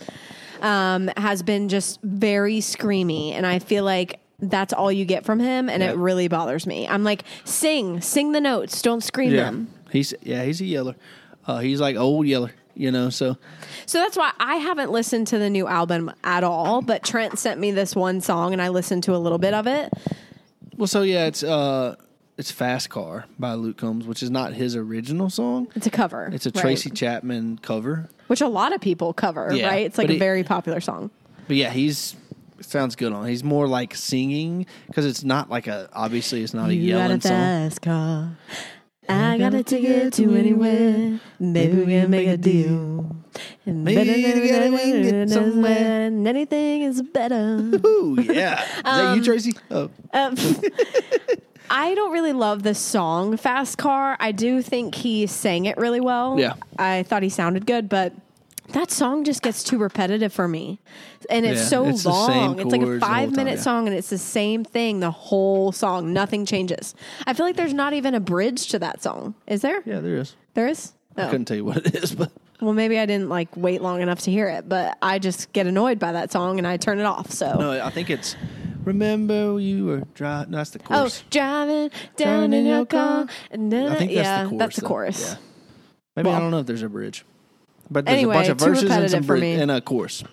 [0.61, 5.39] um, has been just very screamy, and I feel like that's all you get from
[5.39, 6.87] him, and it really bothers me.
[6.87, 9.67] I'm like, sing, sing the notes, don't scream yeah, them.
[9.91, 10.95] he's yeah, he's a yeller.
[11.45, 13.09] Uh, he's like old yeller, you know.
[13.09, 13.37] So
[13.85, 16.81] So that's why I haven't listened to the new album at all.
[16.81, 19.65] But Trent sent me this one song, and I listened to a little bit of
[19.65, 19.91] it.
[20.75, 21.95] Well, so yeah, it's uh,
[22.37, 25.67] it's "Fast Car" by Luke Combs, which is not his original song.
[25.73, 26.29] It's a cover.
[26.31, 26.61] It's a right?
[26.61, 28.09] Tracy Chapman cover.
[28.27, 29.85] which a lot of people cover, Yeah, right?
[29.87, 31.09] It's like a it- very popular song.
[31.47, 32.13] But yeah, he's
[32.61, 33.27] sounds good on.
[33.27, 37.21] He's more like singing because it's not like a obviously it's not a you yelling
[37.21, 37.31] song.
[37.31, 38.37] fast car.
[39.09, 41.19] I got a ticket to anywhere.
[41.39, 43.15] Maybe we can make a deal.
[43.65, 46.07] And Maybe better than together we can get than somewhere.
[46.07, 47.57] And anything is better.
[47.85, 48.61] Ooh, yeah.
[48.63, 49.53] Is that you, Tracy?
[49.71, 50.35] Oh, Um,
[51.69, 54.17] I don't really love the song Fast Car.
[54.19, 56.39] I do think he sang it really well.
[56.39, 56.53] Yeah.
[56.79, 58.13] I thought he sounded good, but
[58.69, 60.79] that song just gets too repetitive for me.
[61.29, 62.59] And it's Yeah, so it's long.
[62.59, 63.61] It's like a chords the whole five time, minute yeah.
[63.61, 66.13] song and it's the same thing the whole song.
[66.13, 66.93] Nothing changes.
[67.25, 69.35] I feel like there's not even a bridge to that song.
[69.47, 69.81] Is there?
[69.85, 70.35] yeah, there is.
[70.53, 70.93] There is?
[71.15, 71.29] I Oh.
[71.29, 74.21] couldn't tell you what it is, but Well, maybe I didn't like wait long enough
[74.21, 77.05] to hear it, but I just get annoyed by that song and I turn it
[77.05, 77.31] off.
[77.31, 78.35] So no, I think it's
[78.83, 80.97] "Remember You Were Driving." No, that's the chorus.
[80.99, 81.23] Oh, chorus.
[81.29, 83.27] driving down in your car.
[83.51, 84.59] And then, I think that's yeah, the chorus.
[84.59, 85.29] that's the chorus.
[85.29, 85.35] Yeah.
[86.15, 87.25] Maybe I don't know if there's a bridge,
[87.89, 90.23] but there's Anyway, a bunch of verses and some and a chorus.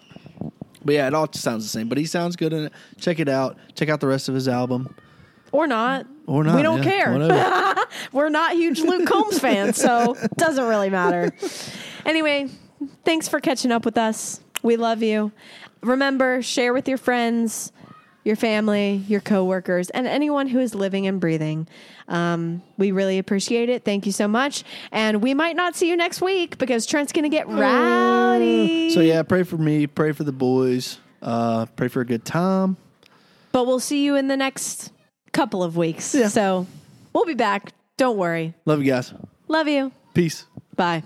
[0.84, 1.88] But yeah, it all sounds the same.
[1.88, 2.72] But he sounds good in it.
[2.98, 3.56] Check it out.
[3.74, 4.94] Check out the rest of his album.
[5.50, 6.06] Or not.
[6.26, 6.56] Or not.
[6.56, 7.86] We don't yeah, care.
[8.12, 11.32] We're not huge Luke Combs fans, so it doesn't really matter.
[12.04, 12.48] Anyway,
[13.04, 14.40] thanks for catching up with us.
[14.62, 15.32] We love you.
[15.80, 17.70] Remember, share with your friends,
[18.24, 21.68] your family, your coworkers, and anyone who is living and breathing.
[22.08, 23.84] Um, we really appreciate it.
[23.84, 24.64] Thank you so much.
[24.90, 28.90] And we might not see you next week because Trent's going to get rowdy.
[28.90, 29.86] so yeah, pray for me.
[29.86, 30.98] Pray for the boys.
[31.22, 32.76] Uh, pray for a good time.
[33.52, 34.90] But we'll see you in the next
[35.32, 36.14] couple of weeks.
[36.14, 36.28] Yeah.
[36.28, 36.66] So
[37.12, 37.72] we'll be back.
[37.96, 38.54] Don't worry.
[38.64, 39.12] Love you guys.
[39.48, 39.92] Love you.
[40.14, 40.46] Peace.
[40.74, 41.02] Bye.